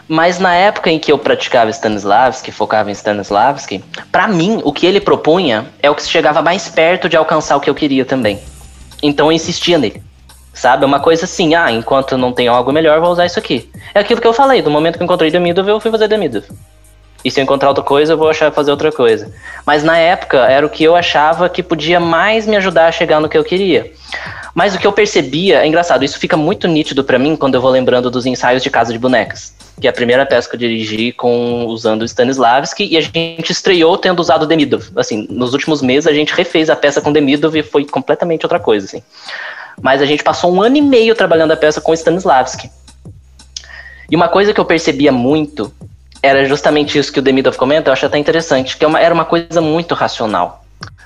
mas 0.08 0.40
na 0.40 0.52
época 0.52 0.90
em 0.90 0.98
que 0.98 1.12
eu 1.12 1.18
praticava 1.18 1.70
Stanislavski, 1.70 2.50
focava 2.50 2.90
em 2.90 2.94
Stanislavski, 2.94 3.82
para 4.10 4.26
mim 4.26 4.60
o 4.64 4.72
que 4.72 4.84
ele 4.84 5.00
propunha 5.00 5.66
é 5.80 5.88
o 5.88 5.94
que 5.94 6.02
chegava 6.02 6.42
mais 6.42 6.68
perto 6.68 7.08
de 7.08 7.16
alcançar 7.16 7.56
o 7.56 7.60
que 7.60 7.70
eu 7.70 7.74
queria 7.76 8.04
também. 8.04 8.40
Então 9.00 9.26
eu 9.26 9.32
insistia 9.32 9.78
nele. 9.78 10.02
Sabe? 10.56 10.84
É 10.84 10.86
uma 10.86 11.00
coisa 11.00 11.26
assim, 11.26 11.54
ah, 11.54 11.70
enquanto 11.70 12.16
não 12.16 12.32
tenho 12.32 12.50
algo 12.50 12.72
melhor, 12.72 12.98
vou 12.98 13.10
usar 13.10 13.26
isso 13.26 13.38
aqui. 13.38 13.70
É 13.94 14.00
aquilo 14.00 14.22
que 14.22 14.26
eu 14.26 14.32
falei, 14.32 14.62
do 14.62 14.70
momento 14.70 14.96
que 14.96 15.02
eu 15.02 15.04
encontrei 15.04 15.30
Demidov, 15.30 15.68
eu 15.68 15.78
fui 15.78 15.90
fazer 15.90 16.08
Demidov. 16.08 16.46
E 17.22 17.30
se 17.30 17.38
eu 17.38 17.44
encontrar 17.44 17.68
outra 17.68 17.84
coisa, 17.84 18.14
eu 18.14 18.16
vou 18.16 18.30
achar 18.30 18.50
fazer 18.50 18.70
outra 18.70 18.90
coisa. 18.90 19.30
Mas 19.66 19.84
na 19.84 19.98
época 19.98 20.38
era 20.38 20.64
o 20.64 20.70
que 20.70 20.82
eu 20.82 20.96
achava 20.96 21.46
que 21.48 21.62
podia 21.62 22.00
mais 22.00 22.46
me 22.46 22.56
ajudar 22.56 22.86
a 22.86 22.92
chegar 22.92 23.20
no 23.20 23.28
que 23.28 23.36
eu 23.36 23.44
queria. 23.44 23.92
Mas 24.54 24.74
o 24.74 24.78
que 24.78 24.86
eu 24.86 24.92
percebia, 24.92 25.60
é 25.62 25.66
engraçado, 25.66 26.02
isso 26.02 26.18
fica 26.18 26.38
muito 26.38 26.66
nítido 26.66 27.04
para 27.04 27.18
mim 27.18 27.36
quando 27.36 27.56
eu 27.56 27.60
vou 27.60 27.70
lembrando 27.70 28.10
dos 28.10 28.24
ensaios 28.24 28.62
de 28.62 28.70
Casa 28.70 28.94
de 28.94 28.98
Bonecas, 28.98 29.54
que 29.78 29.86
é 29.86 29.90
a 29.90 29.92
primeira 29.92 30.24
peça 30.24 30.48
que 30.48 30.56
eu 30.56 30.58
dirigi 30.58 31.12
com 31.12 31.66
usando 31.66 32.02
Stanislavski 32.06 32.86
e 32.86 32.96
a 32.96 33.02
gente 33.02 33.52
estreou 33.52 33.98
tendo 33.98 34.20
usado 34.20 34.46
Demidov. 34.46 34.88
Assim, 34.96 35.26
nos 35.28 35.52
últimos 35.52 35.82
meses 35.82 36.06
a 36.06 36.14
gente 36.14 36.32
refez 36.32 36.70
a 36.70 36.76
peça 36.76 37.02
com 37.02 37.12
Demidov 37.12 37.54
e 37.58 37.62
foi 37.62 37.84
completamente 37.84 38.46
outra 38.46 38.58
coisa, 38.58 38.86
assim. 38.86 39.02
Mas 39.80 40.00
a 40.00 40.06
gente 40.06 40.22
passou 40.22 40.52
um 40.52 40.62
ano 40.62 40.76
e 40.76 40.82
meio 40.82 41.14
trabalhando 41.14 41.52
a 41.52 41.56
peça 41.56 41.80
com 41.80 41.92
Stanislavski. 41.92 42.70
E 44.10 44.16
uma 44.16 44.28
coisa 44.28 44.52
que 44.52 44.60
eu 44.60 44.64
percebia 44.64 45.12
muito 45.12 45.72
era 46.22 46.44
justamente 46.44 46.98
isso 46.98 47.12
que 47.12 47.18
o 47.18 47.22
Demidov 47.22 47.56
comenta, 47.56 47.88
eu 47.88 47.92
acho 47.92 48.06
até 48.06 48.18
interessante, 48.18 48.76
que 48.76 48.84
é 48.84 48.88
era 49.00 49.14
uma 49.14 49.24
coisa 49.24 49.60
muito 49.60 49.94
racional. 49.94 50.64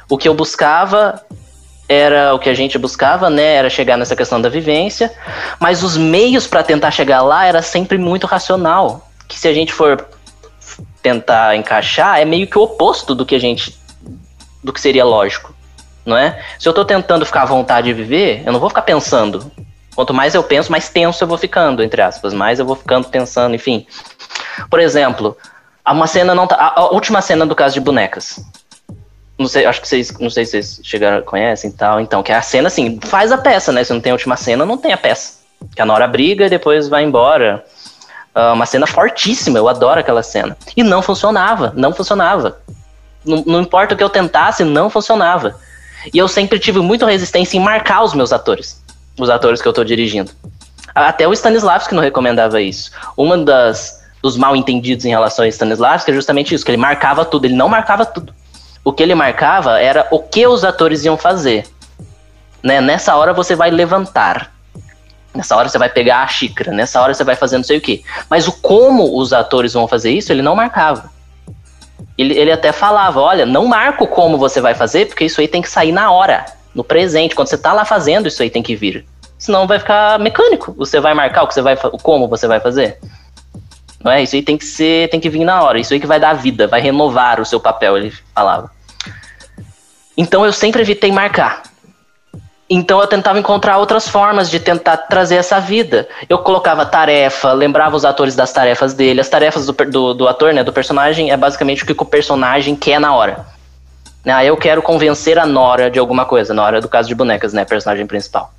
O 0.08 0.16
que 0.16 0.28
eu 0.28 0.34
buscava 0.34 1.22
era 1.88 2.34
o 2.34 2.38
que 2.38 2.48
a 2.48 2.54
gente 2.54 2.78
buscava, 2.78 3.28
né? 3.28 3.54
Era 3.54 3.68
chegar 3.68 3.96
nessa 3.96 4.14
questão 4.14 4.40
da 4.40 4.48
vivência, 4.48 5.12
mas 5.58 5.82
os 5.82 5.96
meios 5.96 6.46
para 6.46 6.62
tentar 6.62 6.90
chegar 6.90 7.22
lá 7.22 7.44
era 7.44 7.62
sempre 7.62 7.98
muito 7.98 8.26
racional. 8.26 9.10
Que 9.28 9.38
se 9.38 9.48
a 9.48 9.52
gente 9.52 9.72
for 9.72 10.06
tentar 11.02 11.56
encaixar, 11.56 12.20
é 12.20 12.24
meio 12.24 12.46
que 12.46 12.58
o 12.58 12.62
oposto 12.62 13.14
do 13.14 13.26
que 13.26 13.34
a 13.34 13.40
gente 13.40 13.78
do 14.62 14.72
que 14.72 14.80
seria 14.80 15.04
lógico, 15.04 15.54
não 16.04 16.16
é? 16.16 16.40
Se 16.58 16.68
eu 16.68 16.70
estou 16.70 16.84
tentando 16.84 17.24
ficar 17.26 17.42
à 17.42 17.46
vontade 17.46 17.86
de 17.86 17.92
viver, 17.92 18.42
eu 18.46 18.52
não 18.52 18.60
vou 18.60 18.68
ficar 18.68 18.82
pensando. 18.82 19.50
Quanto 19.94 20.14
mais 20.14 20.34
eu 20.34 20.42
penso, 20.42 20.70
mais 20.70 20.88
tenso 20.88 21.22
eu 21.22 21.28
vou 21.28 21.36
ficando, 21.36 21.82
entre 21.82 22.00
aspas, 22.00 22.32
mais 22.32 22.58
eu 22.58 22.64
vou 22.64 22.76
ficando 22.76 23.08
pensando, 23.08 23.54
enfim. 23.54 23.86
Por 24.68 24.80
exemplo, 24.80 25.36
uma 25.86 26.06
cena 26.06 26.34
não 26.34 26.46
tá, 26.46 26.72
a 26.76 26.84
última 26.92 27.20
cena 27.20 27.46
do 27.46 27.54
caso 27.54 27.74
de 27.74 27.80
bonecas. 27.80 28.42
Não 29.38 29.48
sei, 29.48 29.64
acho 29.64 29.80
que 29.80 29.88
vocês, 29.88 30.16
não 30.18 30.28
sei 30.28 30.44
se 30.44 30.50
vocês 30.50 30.80
chegaram, 30.82 31.22
conhecem 31.22 31.70
e 31.70 31.72
tal. 31.72 32.00
Então, 32.00 32.22
que 32.22 32.30
é 32.30 32.36
a 32.36 32.42
cena 32.42 32.68
assim, 32.68 32.98
faz 33.02 33.32
a 33.32 33.38
peça, 33.38 33.72
né? 33.72 33.82
Se 33.82 33.92
não 33.92 34.00
tem 34.00 34.12
a 34.12 34.14
última 34.14 34.36
cena, 34.36 34.66
não 34.66 34.76
tem 34.76 34.92
a 34.92 34.98
peça. 34.98 35.40
Que 35.74 35.80
a 35.80 35.86
Nora 35.86 36.06
briga 36.06 36.46
e 36.46 36.50
depois 36.50 36.88
vai 36.88 37.02
embora. 37.02 37.64
Uh, 38.34 38.52
uma 38.52 38.66
cena 38.66 38.86
fortíssima, 38.86 39.58
eu 39.58 39.68
adoro 39.68 39.98
aquela 39.98 40.22
cena. 40.22 40.56
E 40.76 40.82
não 40.82 41.02
funcionava, 41.02 41.72
não 41.74 41.92
funcionava. 41.92 42.58
Não, 43.24 43.42
não 43.46 43.60
importa 43.60 43.94
o 43.94 43.96
que 43.96 44.04
eu 44.04 44.10
tentasse, 44.10 44.62
não 44.62 44.88
funcionava. 44.90 45.56
E 46.12 46.18
eu 46.18 46.28
sempre 46.28 46.58
tive 46.58 46.80
muita 46.80 47.06
resistência 47.06 47.56
em 47.56 47.60
marcar 47.60 48.02
os 48.02 48.14
meus 48.14 48.32
atores. 48.32 48.82
Os 49.18 49.28
atores 49.28 49.60
que 49.60 49.68
eu 49.68 49.72
tô 49.72 49.84
dirigindo. 49.84 50.30
Até 50.94 51.26
o 51.26 51.32
Stanislavski 51.32 51.94
não 51.94 52.02
recomendava 52.02 52.60
isso. 52.60 52.90
Uma 53.16 53.38
das 53.38 54.00
dos 54.22 54.36
mal 54.36 54.54
entendidos 54.54 55.06
em 55.06 55.08
relação 55.08 55.44
a 55.44 55.48
Stanislavski 55.48 56.10
é 56.10 56.14
justamente 56.14 56.54
isso, 56.54 56.62
que 56.62 56.70
ele 56.70 56.76
marcava 56.76 57.24
tudo, 57.24 57.46
ele 57.46 57.54
não 57.54 57.70
marcava 57.70 58.04
tudo 58.04 58.34
o 58.84 58.92
que 58.92 59.02
ele 59.02 59.14
marcava 59.14 59.78
era 59.80 60.06
o 60.10 60.18
que 60.18 60.46
os 60.46 60.64
atores 60.64 61.04
iam 61.04 61.16
fazer. 61.16 61.66
Né? 62.62 62.80
Nessa 62.80 63.14
hora 63.16 63.32
você 63.32 63.54
vai 63.54 63.70
levantar. 63.70 64.52
Nessa 65.34 65.56
hora 65.56 65.68
você 65.68 65.78
vai 65.78 65.88
pegar 65.88 66.22
a 66.22 66.26
xícara. 66.26 66.72
Nessa 66.72 67.00
hora 67.00 67.14
você 67.14 67.24
vai 67.24 67.36
fazer 67.36 67.56
não 67.56 67.64
sei 67.64 67.78
o 67.78 67.80
que. 67.80 68.04
Mas 68.28 68.48
o 68.48 68.52
como 68.52 69.18
os 69.18 69.32
atores 69.32 69.74
vão 69.74 69.86
fazer 69.86 70.10
isso, 70.10 70.32
ele 70.32 70.42
não 70.42 70.56
marcava. 70.56 71.10
Ele, 72.20 72.38
ele 72.38 72.52
até 72.52 72.70
falava: 72.70 73.18
olha, 73.18 73.46
não 73.46 73.64
marco 73.64 74.06
como 74.06 74.36
você 74.36 74.60
vai 74.60 74.74
fazer, 74.74 75.06
porque 75.06 75.24
isso 75.24 75.40
aí 75.40 75.48
tem 75.48 75.62
que 75.62 75.70
sair 75.70 75.90
na 75.90 76.10
hora, 76.10 76.44
no 76.74 76.84
presente. 76.84 77.34
Quando 77.34 77.48
você 77.48 77.56
tá 77.56 77.72
lá 77.72 77.82
fazendo, 77.82 78.28
isso 78.28 78.42
aí 78.42 78.50
tem 78.50 78.62
que 78.62 78.76
vir. 78.76 79.06
Senão 79.38 79.66
vai 79.66 79.78
ficar 79.78 80.18
mecânico. 80.18 80.74
Você 80.76 81.00
vai 81.00 81.14
marcar 81.14 81.44
o 81.44 81.48
que 81.48 81.54
você 81.54 81.62
vai, 81.62 81.76
como 82.02 82.28
você 82.28 82.46
vai 82.46 82.60
fazer. 82.60 82.98
Não 84.04 84.12
é? 84.12 84.22
Isso 84.22 84.36
aí 84.36 84.42
tem 84.42 84.58
que 84.58 84.66
ser, 84.66 85.08
tem 85.08 85.18
que 85.18 85.30
vir 85.30 85.44
na 85.44 85.62
hora. 85.62 85.80
Isso 85.80 85.94
aí 85.94 86.00
que 86.00 86.06
vai 86.06 86.20
dar 86.20 86.34
vida, 86.34 86.66
vai 86.66 86.82
renovar 86.82 87.40
o 87.40 87.44
seu 87.46 87.58
papel, 87.58 87.96
ele 87.96 88.12
falava. 88.34 88.70
Então 90.14 90.44
eu 90.44 90.52
sempre 90.52 90.82
evitei 90.82 91.10
marcar. 91.10 91.62
Então 92.72 93.00
eu 93.00 93.06
tentava 93.08 93.36
encontrar 93.36 93.78
outras 93.78 94.08
formas 94.08 94.48
de 94.48 94.60
tentar 94.60 94.96
trazer 94.96 95.34
essa 95.34 95.58
vida. 95.58 96.08
Eu 96.28 96.38
colocava 96.38 96.86
tarefa, 96.86 97.52
lembrava 97.52 97.96
os 97.96 98.04
atores 98.04 98.36
das 98.36 98.52
tarefas 98.52 98.94
dele. 98.94 99.20
As 99.20 99.28
tarefas 99.28 99.66
do, 99.66 99.72
do, 99.72 100.14
do 100.14 100.28
ator, 100.28 100.54
né, 100.54 100.62
do 100.62 100.72
personagem, 100.72 101.32
é 101.32 101.36
basicamente 101.36 101.82
o 101.82 101.86
que 101.86 101.92
o 102.00 102.06
personagem 102.06 102.76
quer 102.76 103.00
na 103.00 103.12
hora. 103.12 103.44
Ah, 104.24 104.44
eu 104.44 104.56
quero 104.56 104.82
convencer 104.82 105.36
a 105.36 105.44
Nora 105.46 105.90
de 105.90 105.98
alguma 105.98 106.24
coisa, 106.24 106.54
na 106.54 106.62
hora 106.62 106.80
do 106.80 106.88
caso 106.88 107.08
de 107.08 107.14
bonecas, 107.14 107.52
né, 107.52 107.64
personagem 107.64 108.06
principal 108.06 108.52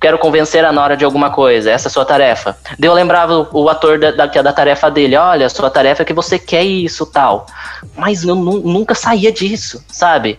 quero 0.00 0.18
convencer 0.18 0.64
a 0.64 0.70
Nora 0.70 0.96
de 0.96 1.04
alguma 1.04 1.30
coisa, 1.30 1.70
essa 1.70 1.88
é 1.88 1.90
a 1.90 1.92
sua 1.92 2.04
tarefa. 2.04 2.56
Daí 2.78 2.88
eu 2.88 2.94
lembrava 2.94 3.38
o, 3.38 3.64
o 3.64 3.68
ator 3.68 3.98
da, 3.98 4.12
da, 4.12 4.26
da, 4.26 4.52
tarefa 4.52 4.90
dele, 4.90 5.16
olha, 5.16 5.46
a 5.46 5.48
sua 5.48 5.70
tarefa 5.70 6.02
é 6.02 6.04
que 6.04 6.12
você 6.12 6.38
quer 6.38 6.62
isso, 6.62 7.06
tal. 7.06 7.46
Mas 7.96 8.22
eu 8.22 8.36
nunca 8.36 8.94
saía 8.94 9.32
disso, 9.32 9.84
sabe? 9.88 10.38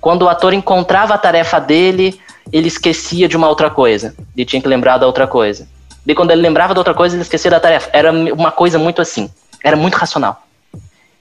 Quando 0.00 0.22
o 0.22 0.28
ator 0.28 0.52
encontrava 0.52 1.14
a 1.14 1.18
tarefa 1.18 1.58
dele, 1.58 2.20
ele 2.52 2.68
esquecia 2.68 3.28
de 3.28 3.36
uma 3.36 3.48
outra 3.48 3.70
coisa. 3.70 4.14
Ele 4.36 4.46
tinha 4.46 4.60
que 4.60 4.68
lembrar 4.68 4.98
da 4.98 5.06
outra 5.06 5.26
coisa. 5.26 5.68
E 6.06 6.14
quando 6.14 6.30
ele 6.30 6.40
lembrava 6.40 6.72
da 6.72 6.80
outra 6.80 6.94
coisa, 6.94 7.14
ele 7.14 7.22
esquecia 7.22 7.50
da 7.50 7.60
tarefa. 7.60 7.90
Era 7.92 8.10
uma 8.10 8.50
coisa 8.50 8.78
muito 8.78 9.02
assim. 9.02 9.30
Era 9.62 9.76
muito 9.76 9.94
racional. 9.94 10.42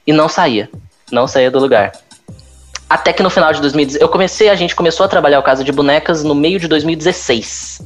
E 0.06 0.14
não 0.14 0.30
saía. 0.30 0.70
Não 1.12 1.28
saía 1.28 1.52
do 1.52 1.60
lugar. 1.60 1.92
Até 2.90 3.12
que 3.12 3.22
no 3.22 3.30
final 3.30 3.52
de 3.52 3.60
2016, 3.60 4.02
eu 4.02 4.08
comecei, 4.08 4.50
a 4.50 4.56
gente 4.56 4.74
começou 4.74 5.06
a 5.06 5.10
trabalhar 5.10 5.40
o 5.40 5.44
caso 5.44 5.64
de 5.64 5.72
bonecas 5.74 6.24
no 6.24 6.34
meio 6.34 6.58
de 6.58 6.70
2016. 6.70 7.82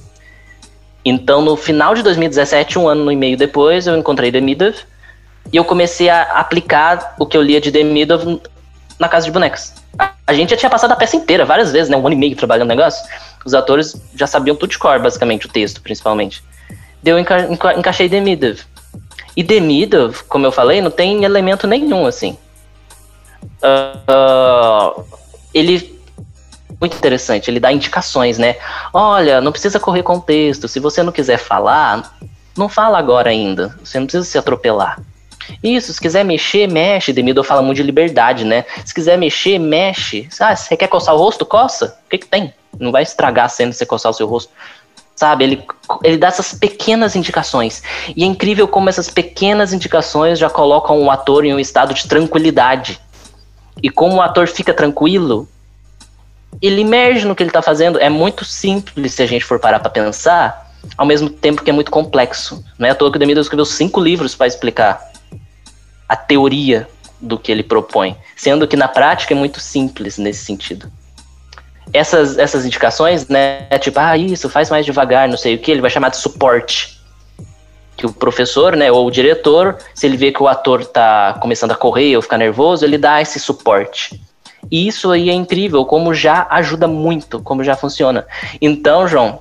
Então, 1.03 1.41
no 1.41 1.57
final 1.57 1.95
de 1.95 2.03
2017, 2.03 2.77
um 2.77 2.87
ano 2.87 3.11
e 3.11 3.15
meio 3.15 3.35
depois, 3.35 3.87
eu 3.87 3.97
encontrei 3.97 4.29
Demidov 4.29 4.75
e 5.51 5.57
eu 5.57 5.65
comecei 5.65 6.07
a 6.07 6.21
aplicar 6.21 7.15
o 7.17 7.25
que 7.25 7.35
eu 7.35 7.41
lia 7.41 7.59
de 7.59 7.71
Demidov 7.71 8.39
na 8.99 9.09
casa 9.09 9.25
de 9.25 9.31
bonecas. 9.31 9.73
A 10.27 10.33
gente 10.33 10.51
já 10.51 10.57
tinha 10.57 10.69
passado 10.69 10.91
a 10.91 10.95
peça 10.95 11.15
inteira 11.15 11.43
várias 11.43 11.71
vezes, 11.71 11.89
né? 11.89 11.97
Um 11.97 12.05
ano 12.05 12.13
e 12.13 12.19
meio 12.19 12.35
trabalhando 12.35 12.69
no 12.69 12.75
negócio. 12.75 13.03
Os 13.45 13.53
atores 13.53 13.95
já 14.15 14.27
sabiam 14.27 14.55
tudo 14.55 14.69
de 14.69 14.77
cor, 14.77 14.99
basicamente, 14.99 15.45
o 15.45 15.49
texto, 15.49 15.81
principalmente. 15.81 16.43
Deu 17.01 17.17
enca 17.17 17.51
enca 17.51 17.73
encaixei 17.77 18.07
Demidov. 18.07 18.59
E 19.35 19.43
Demidov, 19.43 20.23
como 20.27 20.45
eu 20.45 20.51
falei, 20.51 20.81
não 20.81 20.91
tem 20.91 21.23
elemento 21.23 21.65
nenhum, 21.65 22.05
assim 22.05 22.37
uh, 23.61 25.03
ele 25.53 25.99
muito 26.79 26.97
interessante, 26.97 27.49
ele 27.49 27.59
dá 27.59 27.71
indicações, 27.71 28.37
né? 28.39 28.55
Olha, 28.91 29.39
não 29.39 29.51
precisa 29.51 29.79
correr 29.79 30.01
com 30.01 30.15
o 30.15 30.21
texto. 30.21 30.67
Se 30.67 30.79
você 30.79 31.03
não 31.03 31.11
quiser 31.11 31.37
falar, 31.37 32.17
não 32.57 32.67
fala 32.67 32.97
agora 32.97 33.29
ainda. 33.29 33.77
Você 33.83 33.99
não 33.99 34.07
precisa 34.07 34.25
se 34.25 34.37
atropelar. 34.37 34.99
Isso, 35.61 35.93
se 35.93 36.01
quiser 36.01 36.25
mexer, 36.25 36.67
mexe. 36.67 37.13
Demido 37.13 37.43
fala 37.43 37.61
muito 37.61 37.77
de 37.77 37.83
liberdade, 37.83 38.43
né? 38.43 38.65
Se 38.83 38.95
quiser 38.95 39.15
mexer, 39.15 39.59
mexe. 39.59 40.27
Ah, 40.39 40.55
você 40.55 40.75
quer 40.75 40.87
coçar 40.87 41.13
o 41.13 41.19
rosto? 41.19 41.45
Coça. 41.45 41.99
O 42.05 42.09
que, 42.09 42.17
que 42.17 42.27
tem? 42.27 42.51
Não 42.79 42.91
vai 42.91 43.03
estragar 43.03 43.45
a 43.45 43.49
cena 43.49 43.71
se 43.71 43.79
você 43.79 43.85
coçar 43.85 44.11
o 44.11 44.13
seu 44.13 44.27
rosto. 44.27 44.51
Sabe? 45.15 45.43
Ele, 45.43 45.65
ele 46.03 46.17
dá 46.17 46.27
essas 46.27 46.53
pequenas 46.53 47.15
indicações. 47.15 47.83
E 48.15 48.23
é 48.23 48.25
incrível 48.25 48.67
como 48.67 48.89
essas 48.89 49.09
pequenas 49.09 49.73
indicações 49.73 50.39
já 50.39 50.49
colocam 50.49 51.01
o 51.03 51.11
ator 51.11 51.45
em 51.45 51.53
um 51.53 51.59
estado 51.59 51.93
de 51.93 52.07
tranquilidade 52.07 52.99
e 53.81 53.89
como 53.89 54.17
o 54.17 54.21
ator 54.21 54.47
fica 54.47 54.73
tranquilo, 54.73 55.47
ele 56.61 56.81
emerge 56.81 57.25
no 57.25 57.35
que 57.35 57.43
ele 57.43 57.49
está 57.49 57.61
fazendo. 57.61 57.99
É 57.99 58.09
muito 58.09 58.45
simples 58.45 59.13
se 59.13 59.23
a 59.23 59.25
gente 59.25 59.45
for 59.45 59.59
parar 59.59 59.79
para 59.79 59.89
pensar, 59.89 60.71
ao 60.97 61.05
mesmo 61.05 61.29
tempo 61.29 61.63
que 61.63 61.69
é 61.69 61.73
muito 61.73 61.91
complexo. 61.91 62.63
Não 62.77 62.87
é 62.87 62.91
à 62.91 62.95
toa 62.95 63.11
que 63.11 63.17
o 63.17 63.19
Demida 63.19 63.41
escreveu 63.41 63.65
cinco 63.65 63.99
livros 63.99 64.35
para 64.35 64.47
explicar 64.47 65.11
a 66.07 66.15
teoria 66.15 66.87
do 67.19 67.37
que 67.37 67.51
ele 67.51 67.63
propõe, 67.63 68.17
sendo 68.35 68.67
que 68.67 68.75
na 68.75 68.87
prática 68.87 69.33
é 69.33 69.37
muito 69.37 69.59
simples 69.59 70.17
nesse 70.17 70.43
sentido. 70.43 70.91
Essas, 71.93 72.37
essas 72.37 72.65
indicações, 72.65 73.27
né, 73.27 73.63
tipo, 73.79 73.99
ah, 73.99 74.17
isso, 74.17 74.49
faz 74.49 74.69
mais 74.69 74.85
devagar, 74.85 75.27
não 75.27 75.37
sei 75.37 75.55
o 75.55 75.59
que, 75.59 75.71
ele 75.71 75.81
vai 75.81 75.89
chamar 75.89 76.09
de 76.09 76.17
suporte. 76.17 77.01
Que 77.97 78.05
o 78.05 78.13
professor, 78.13 78.75
né, 78.75 78.91
ou 78.91 79.05
o 79.05 79.11
diretor, 79.11 79.77
se 79.93 80.05
ele 80.05 80.17
vê 80.17 80.31
que 80.31 80.41
o 80.41 80.47
ator 80.47 80.85
tá 80.85 81.37
começando 81.41 81.71
a 81.71 81.75
correr 81.75 82.15
ou 82.15 82.21
ficar 82.21 82.37
nervoso, 82.37 82.85
ele 82.85 82.97
dá 82.97 83.21
esse 83.21 83.39
suporte. 83.39 84.21
E 84.69 84.87
isso 84.87 85.11
aí 85.11 85.29
é 85.29 85.33
incrível, 85.33 85.85
como 85.85 86.13
já 86.13 86.45
ajuda 86.49 86.87
muito, 86.87 87.39
como 87.41 87.63
já 87.63 87.75
funciona. 87.75 88.27
Então, 88.61 89.07
João, 89.07 89.39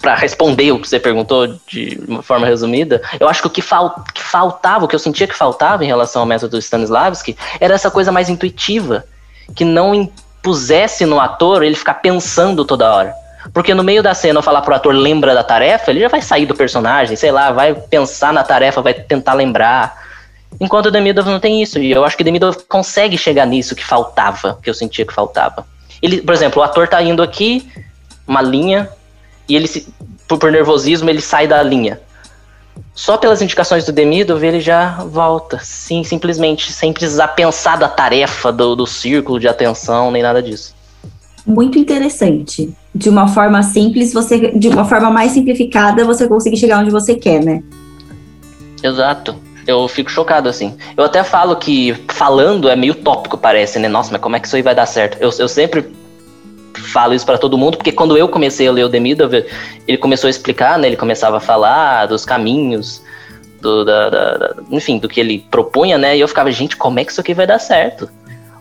para 0.00 0.14
responder 0.14 0.72
o 0.72 0.78
que 0.78 0.88
você 0.88 0.98
perguntou 0.98 1.46
de 1.66 2.00
uma 2.08 2.22
forma 2.22 2.46
resumida, 2.46 3.02
eu 3.18 3.28
acho 3.28 3.42
que 3.42 3.46
o 3.48 3.50
que, 3.50 3.62
fal 3.62 4.04
que, 4.14 4.22
faltava, 4.22 4.84
o 4.84 4.88
que 4.88 4.94
eu 4.94 4.98
sentia 5.00 5.26
que 5.26 5.34
faltava 5.34 5.84
em 5.84 5.88
relação 5.88 6.22
ao 6.22 6.26
método 6.26 6.58
Stanislavski, 6.58 7.36
era 7.60 7.74
essa 7.74 7.90
coisa 7.90 8.10
mais 8.10 8.28
intuitiva, 8.28 9.04
que 9.54 9.64
não 9.64 10.10
impusesse 10.44 11.06
no 11.06 11.18
ator 11.18 11.62
ele 11.62 11.74
ficar 11.74 11.94
pensando 11.94 12.66
toda 12.66 12.92
hora. 12.94 13.14
Porque 13.52 13.72
no 13.72 13.82
meio 13.82 14.02
da 14.02 14.14
cena 14.14 14.38
eu 14.38 14.42
falar 14.42 14.60
pro 14.60 14.74
ator 14.74 14.94
lembra 14.94 15.34
da 15.34 15.42
tarefa, 15.42 15.90
ele 15.90 16.00
já 16.00 16.08
vai 16.08 16.20
sair 16.20 16.44
do 16.44 16.54
personagem, 16.54 17.16
sei 17.16 17.32
lá, 17.32 17.50
vai 17.50 17.74
pensar 17.74 18.32
na 18.32 18.44
tarefa, 18.44 18.82
vai 18.82 18.92
tentar 18.92 19.32
lembrar. 19.32 20.02
Enquanto 20.60 20.86
o 20.86 20.90
Demidov 20.90 21.28
não 21.28 21.40
tem 21.40 21.62
isso. 21.62 21.78
E 21.78 21.90
eu 21.90 22.04
acho 22.04 22.16
que 22.16 22.22
o 22.22 22.24
Demidov 22.24 22.56
consegue 22.68 23.16
chegar 23.16 23.46
nisso 23.46 23.74
que 23.74 23.84
faltava, 23.84 24.58
que 24.62 24.68
eu 24.68 24.74
sentia 24.74 25.06
que 25.06 25.12
faltava. 25.12 25.66
Ele, 26.02 26.20
por 26.20 26.34
exemplo, 26.34 26.60
o 26.60 26.64
ator 26.64 26.88
tá 26.88 27.02
indo 27.02 27.22
aqui, 27.22 27.66
uma 28.26 28.42
linha, 28.42 28.88
e 29.48 29.56
ele, 29.56 29.66
se, 29.66 29.92
por, 30.28 30.38
por 30.38 30.52
nervosismo, 30.52 31.08
ele 31.08 31.20
sai 31.20 31.46
da 31.46 31.62
linha. 31.62 32.00
Só 32.94 33.16
pelas 33.16 33.42
indicações 33.42 33.84
do 33.84 33.90
Demidov 33.90 34.42
ele 34.44 34.60
já 34.60 35.02
volta. 35.04 35.58
Sim, 35.62 36.04
simplesmente, 36.04 36.72
sem 36.72 36.92
precisar 36.92 37.28
pensar 37.28 37.76
da 37.76 37.88
tarefa, 37.88 38.52
do, 38.52 38.76
do 38.76 38.86
círculo 38.86 39.40
de 39.40 39.48
atenção, 39.48 40.12
nem 40.12 40.22
nada 40.22 40.40
disso. 40.40 40.74
Muito 41.44 41.76
interessante. 41.76 42.72
De 42.94 43.08
uma 43.08 43.26
forma 43.26 43.62
simples, 43.62 44.12
você, 44.14 44.52
de 44.52 44.68
uma 44.68 44.84
forma 44.84 45.10
mais 45.10 45.32
simplificada, 45.32 46.04
você 46.04 46.28
consegue 46.28 46.56
chegar 46.56 46.78
onde 46.78 46.90
você 46.90 47.16
quer, 47.16 47.44
né? 47.44 47.62
Exato. 48.82 49.34
Eu 49.66 49.88
fico 49.88 50.10
chocado, 50.10 50.48
assim. 50.48 50.76
Eu 50.96 51.04
até 51.04 51.24
falo 51.24 51.56
que 51.56 51.94
falando 52.08 52.68
é 52.68 52.76
meio 52.76 52.94
tópico, 52.94 53.36
parece, 53.36 53.78
né? 53.78 53.88
Nossa, 53.88 54.12
mas 54.12 54.20
como 54.20 54.36
é 54.36 54.40
que 54.40 54.46
isso 54.46 54.56
aí 54.56 54.62
vai 54.62 54.74
dar 54.74 54.86
certo? 54.86 55.18
Eu, 55.20 55.30
eu 55.38 55.48
sempre 55.48 55.84
falo 56.94 57.12
isso 57.12 57.26
para 57.26 57.36
todo 57.36 57.58
mundo, 57.58 57.76
porque 57.76 57.90
quando 57.90 58.16
eu 58.16 58.28
comecei 58.28 58.68
a 58.68 58.72
ler 58.72 58.84
o 58.84 58.88
Demidov, 58.88 59.34
ele 59.88 59.98
começou 59.98 60.28
a 60.28 60.30
explicar, 60.30 60.78
né? 60.78 60.86
Ele 60.86 60.96
começava 60.96 61.38
a 61.38 61.40
falar 61.40 62.06
dos 62.06 62.24
caminhos, 62.24 63.02
do, 63.60 63.84
da, 63.84 64.08
da, 64.08 64.36
da, 64.36 64.54
enfim, 64.70 64.98
do 64.98 65.08
que 65.08 65.18
ele 65.18 65.44
propunha, 65.50 65.98
né? 65.98 66.16
E 66.16 66.20
eu 66.20 66.28
ficava, 66.28 66.52
gente, 66.52 66.76
como 66.76 67.00
é 67.00 67.04
que 67.04 67.10
isso 67.10 67.20
aqui 67.20 67.34
vai 67.34 67.48
dar 67.48 67.58
certo? 67.58 68.08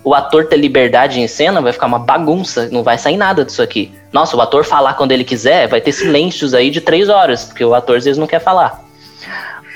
O 0.03 0.15
ator 0.15 0.47
ter 0.47 0.57
liberdade 0.57 1.21
em 1.21 1.27
cena 1.27 1.61
vai 1.61 1.71
ficar 1.71 1.85
uma 1.85 1.99
bagunça, 1.99 2.67
não 2.71 2.81
vai 2.81 2.97
sair 2.97 3.17
nada 3.17 3.45
disso 3.45 3.61
aqui. 3.61 3.93
Nossa, 4.11 4.35
o 4.35 4.41
ator 4.41 4.65
falar 4.65 4.95
quando 4.95 5.11
ele 5.11 5.23
quiser, 5.23 5.67
vai 5.67 5.79
ter 5.79 5.91
silêncios 5.91 6.55
aí 6.55 6.71
de 6.71 6.81
três 6.81 7.09
horas, 7.09 7.45
porque 7.45 7.63
o 7.63 7.75
ator 7.75 7.97
às 7.97 8.05
vezes 8.05 8.17
não 8.17 8.27
quer 8.27 8.39
falar. 8.39 8.83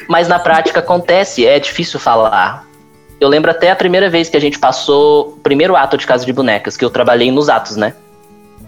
Mas 0.10 0.28
na 0.28 0.40
prática 0.40 0.80
acontece, 0.80 1.46
é 1.46 1.60
difícil 1.60 2.00
falar. 2.00 2.66
Eu 3.22 3.30
lembro 3.30 3.52
até 3.52 3.70
a 3.70 3.76
primeira 3.76 4.10
vez 4.10 4.30
que 4.30 4.38
a 4.38 4.42
gente 4.42 4.58
passou 4.58 5.30
o 5.30 5.38
primeiro 5.38 5.76
ato 5.76 5.96
de 5.96 6.08
Casa 6.08 6.26
de 6.26 6.34
Bonecas, 6.34 6.76
que 6.76 6.84
eu 6.84 6.90
trabalhei 6.90 7.32
nos 7.32 7.50
atos, 7.50 7.76
né? 7.76 7.94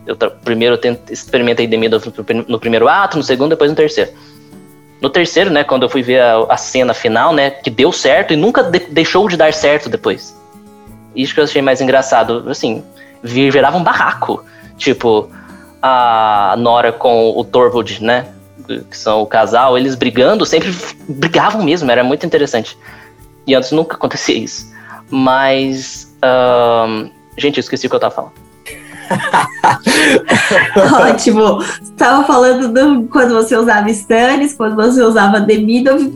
Eu 0.10 0.16
primeiro 0.16 0.80
eu 0.84 0.98
experimentei 1.12 1.68
Demido 1.68 2.02
no 2.48 2.60
primeiro 2.60 2.88
ato, 2.88 3.16
no 3.16 3.24
segundo, 3.24 3.52
depois 3.52 3.70
no 3.70 3.76
terceiro. 3.76 4.12
No 5.00 5.10
terceiro, 5.10 5.52
né, 5.52 5.64
quando 5.64 5.84
eu 5.84 5.90
fui 5.90 6.02
ver 6.02 6.20
a, 6.20 6.40
a 6.50 6.58
cena 6.58 6.96
final, 6.96 7.32
né, 7.32 7.52
que 7.52 7.70
deu 7.70 7.92
certo 7.92 8.34
e 8.34 8.36
nunca 8.36 8.64
de 8.64 8.80
deixou 8.80 9.30
de 9.30 9.38
dar 9.38 9.54
certo 9.54 9.88
depois. 9.88 10.36
Isso 11.16 11.34
que 11.34 11.40
eu 11.40 11.44
achei 11.44 11.62
mais 11.62 11.80
engraçado. 11.80 12.50
Assim, 12.50 12.84
virava 13.24 13.78
um 13.78 13.84
barraco. 13.84 14.44
Tipo, 14.78 15.30
a 15.82 16.56
Nora 16.58 16.92
com 16.92 17.38
o 17.38 17.44
Torvald, 17.44 18.04
né? 18.04 18.28
que 18.90 18.98
são 18.98 19.22
o 19.22 19.26
casal, 19.26 19.78
eles 19.78 19.96
brigando, 19.96 20.46
sempre 20.46 20.76
brigavam 21.08 21.64
mesmo, 21.64 21.90
era 21.90 22.04
muito 22.04 22.26
interessante. 22.26 22.78
E 23.48 23.56
antes 23.56 23.72
nunca 23.72 23.96
acontecia 23.96 24.38
isso. 24.38 24.72
Mas. 25.10 26.16
Gente, 27.38 27.58
eu 27.58 27.62
esqueci 27.62 27.88
o 27.88 27.90
que 27.90 27.96
eu 27.96 28.00
tava 28.00 28.14
falando. 28.14 28.49
Ótimo. 31.10 31.58
Você 31.58 31.94
tava 31.98 32.26
falando 32.26 32.74
do, 32.74 33.08
quando 33.08 33.34
você 33.34 33.56
usava 33.56 33.90
Stannis, 33.90 34.54
quando 34.54 34.76
você 34.76 35.02
usava 35.02 35.40
Demidov 35.40 36.14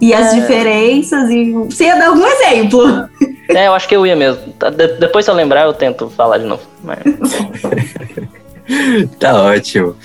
e 0.00 0.12
as 0.12 0.32
é... 0.32 0.40
diferenças. 0.40 1.30
E 1.30 1.52
você 1.52 1.84
ia 1.84 1.96
dar 1.96 2.08
algum 2.08 2.26
exemplo. 2.26 3.08
É, 3.48 3.68
eu 3.68 3.74
acho 3.74 3.88
que 3.88 3.96
eu 3.96 4.06
ia 4.06 4.16
mesmo. 4.16 4.42
De 4.76 4.88
depois, 4.98 5.24
se 5.24 5.30
eu 5.30 5.34
lembrar, 5.34 5.64
eu 5.64 5.72
tento 5.72 6.10
falar 6.10 6.38
de 6.38 6.44
novo. 6.44 6.62
Mas... 6.82 6.98
tá 9.18 9.42
ótimo. 9.42 9.96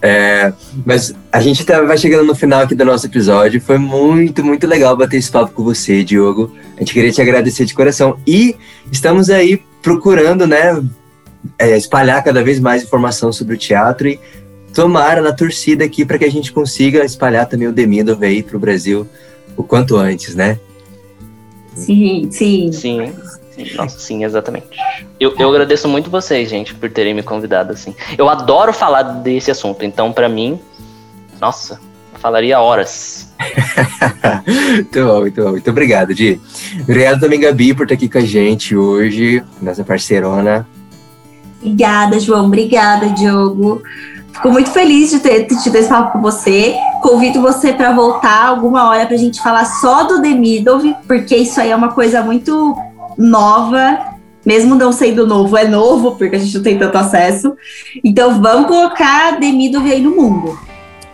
É, 0.00 0.52
mas 0.84 1.14
a 1.30 1.40
gente 1.40 1.64
tá, 1.64 1.80
vai 1.82 1.98
chegando 1.98 2.24
no 2.24 2.34
final 2.34 2.60
aqui 2.60 2.74
do 2.74 2.84
nosso 2.84 3.06
episódio. 3.06 3.60
Foi 3.60 3.78
muito, 3.78 4.44
muito 4.44 4.66
legal 4.66 4.96
bater 4.96 5.16
esse 5.16 5.30
papo 5.30 5.52
com 5.52 5.64
você, 5.64 6.04
Diogo. 6.04 6.54
A 6.76 6.80
gente 6.80 6.92
queria 6.92 7.10
te 7.10 7.20
agradecer 7.20 7.64
de 7.64 7.74
coração. 7.74 8.18
E 8.26 8.56
estamos 8.90 9.30
aí 9.30 9.62
procurando, 9.82 10.46
né, 10.46 10.80
é, 11.58 11.76
espalhar 11.76 12.22
cada 12.22 12.42
vez 12.42 12.58
mais 12.60 12.82
informação 12.82 13.32
sobre 13.32 13.54
o 13.54 13.58
teatro 13.58 14.08
e 14.08 14.20
tomara 14.74 15.20
na 15.20 15.32
torcida 15.32 15.84
aqui 15.84 16.04
para 16.04 16.18
que 16.18 16.24
a 16.24 16.30
gente 16.30 16.52
consiga 16.52 17.04
espalhar 17.04 17.46
também 17.46 17.68
o 17.68 17.72
Demidov 17.72 18.24
aí 18.24 18.42
para 18.42 18.56
o 18.56 18.60
Brasil 18.60 19.06
o 19.56 19.62
quanto 19.62 19.96
antes, 19.96 20.34
né? 20.34 20.58
Sim, 21.74 22.28
sim. 22.30 22.72
Sim. 22.72 23.12
Nossa, 23.76 23.98
sim, 23.98 24.24
exatamente. 24.24 24.66
Eu, 25.20 25.34
eu 25.38 25.50
agradeço 25.50 25.86
muito 25.86 26.08
vocês, 26.08 26.48
gente, 26.48 26.74
por 26.74 26.90
terem 26.90 27.12
me 27.12 27.22
convidado, 27.22 27.72
assim. 27.72 27.94
Eu 28.16 28.28
adoro 28.28 28.72
falar 28.72 29.02
desse 29.02 29.50
assunto, 29.50 29.84
então, 29.84 30.10
para 30.10 30.28
mim, 30.28 30.58
nossa, 31.38 31.78
falaria 32.14 32.58
horas. 32.60 33.30
muito 34.72 35.04
bom, 35.04 35.20
muito 35.20 35.42
bom. 35.42 35.50
Muito 35.50 35.70
obrigado, 35.70 36.14
Di. 36.14 36.40
Obrigado 36.80 37.20
também, 37.20 37.40
Gabi, 37.40 37.74
por 37.74 37.82
estar 37.82 37.94
aqui 37.94 38.08
com 38.08 38.18
a 38.18 38.22
gente 38.22 38.74
hoje, 38.74 39.42
nossa 39.60 39.84
parceirona. 39.84 40.66
Obrigada, 41.62 42.18
João. 42.18 42.46
Obrigada, 42.46 43.08
Diogo. 43.10 43.82
Fico 44.32 44.50
muito 44.50 44.70
feliz 44.70 45.10
de 45.10 45.20
ter 45.20 45.46
tido 45.46 45.76
esse 45.76 45.88
papo 45.88 46.12
com 46.12 46.20
você. 46.20 46.74
Convido 47.00 47.40
você 47.40 47.72
para 47.72 47.92
voltar 47.92 48.46
alguma 48.46 48.88
hora 48.88 49.06
para 49.06 49.14
a 49.14 49.18
gente 49.18 49.40
falar 49.40 49.64
só 49.64 50.04
do 50.04 50.20
Demidov, 50.20 50.82
porque 51.06 51.36
isso 51.36 51.60
aí 51.60 51.70
é 51.70 51.76
uma 51.76 51.92
coisa 51.92 52.22
muito 52.22 52.76
nova, 53.16 53.98
mesmo 54.44 54.74
não 54.74 54.90
sendo 54.90 55.26
novo, 55.26 55.56
é 55.56 55.64
novo, 55.64 56.16
porque 56.16 56.36
a 56.36 56.38
gente 56.38 56.56
não 56.56 56.62
tem 56.62 56.78
tanto 56.78 56.96
acesso. 56.98 57.54
Então 58.02 58.40
vamos 58.42 58.66
colocar 58.66 59.38
Demidov 59.38 59.86
aí 59.86 60.00
no 60.00 60.10
mundo. 60.10 60.58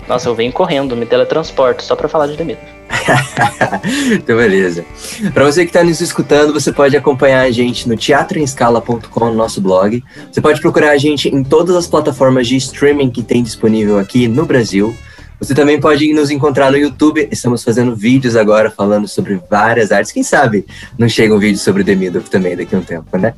Nossa, 0.09 0.29
eu 0.29 0.35
venho 0.35 0.53
correndo, 0.53 0.97
me 0.97 1.05
teletransporto 1.05 1.83
só 1.83 1.95
para 1.95 2.09
falar 2.09 2.29
de 2.29 2.37
Demidov. 2.37 2.78
então, 4.12 4.37
beleza. 4.37 4.85
Para 5.33 5.44
você 5.44 5.64
que 5.64 5.71
está 5.71 5.83
nos 5.83 6.01
escutando, 6.01 6.53
você 6.53 6.73
pode 6.73 6.97
acompanhar 6.97 7.42
a 7.42 7.51
gente 7.51 7.88
no 7.88 7.97
teatroemscala.com, 7.97 9.25
no 9.27 9.35
nosso 9.35 9.61
blog. 9.61 10.03
Você 10.31 10.40
pode 10.40 10.61
procurar 10.61 10.90
a 10.90 10.99
gente 10.99 11.29
em 11.29 11.42
todas 11.42 11.77
as 11.77 11.87
plataformas 11.87 12.47
de 12.47 12.57
streaming 12.57 13.11
que 13.11 13.23
tem 13.23 13.42
disponível 13.42 13.99
aqui 13.99 14.29
no 14.29 14.44
Brasil. 14.44 14.94
Você 15.40 15.55
também 15.55 15.79
pode 15.81 16.12
nos 16.12 16.31
encontrar 16.31 16.71
no 16.71 16.77
YouTube. 16.77 17.29
Estamos 17.31 17.62
fazendo 17.62 17.94
vídeos 17.94 18.35
agora 18.35 18.71
falando 18.71 19.07
sobre 19.07 19.40
várias 19.49 19.92
artes. 19.92 20.11
Quem 20.11 20.25
sabe 20.25 20.66
não 20.99 21.09
chega 21.09 21.33
um 21.33 21.39
vídeo 21.39 21.59
sobre 21.59 21.83
o 21.83 21.85
Demidov 21.85 22.28
também 22.28 22.57
daqui 22.57 22.74
a 22.74 22.78
um 22.78 22.83
tempo, 22.83 23.16
né? 23.16 23.35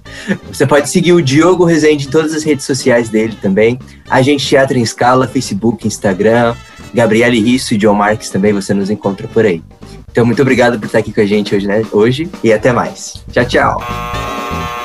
Você 0.51 0.67
pode 0.67 0.89
seguir 0.89 1.13
o 1.13 1.21
Diogo 1.21 1.65
Rezende 1.65 2.07
em 2.07 2.11
todas 2.11 2.33
as 2.33 2.43
redes 2.43 2.65
sociais 2.65 3.11
dele 3.11 3.37
também. 3.41 3.79
A 4.09 4.23
gente 4.23 4.47
Teatro 4.47 4.79
em 4.79 4.83
Escala, 4.83 5.29
Facebook, 5.29 5.87
Instagram. 5.87 6.55
Gabriele 6.93 7.41
Risso 7.41 7.75
e 7.75 7.77
John 7.77 7.95
Marques 7.95 8.31
também 8.31 8.53
você 8.53 8.75
nos 8.75 8.91
encontra 8.91 9.29
por 9.29 9.45
aí. 9.45 9.63
Então, 10.11 10.27
muito 10.27 10.43
obrigado 10.43 10.79
por 10.79 10.87
estar 10.87 10.99
aqui 10.99 11.13
com 11.13 11.21
a 11.21 11.27
gente 11.27 11.55
hoje, 11.55 11.67
né? 11.67 11.85
Hoje 11.93 12.29
e 12.43 12.53
até 12.53 12.73
mais. 12.73 13.23
Tchau, 13.31 13.45
tchau. 13.45 14.80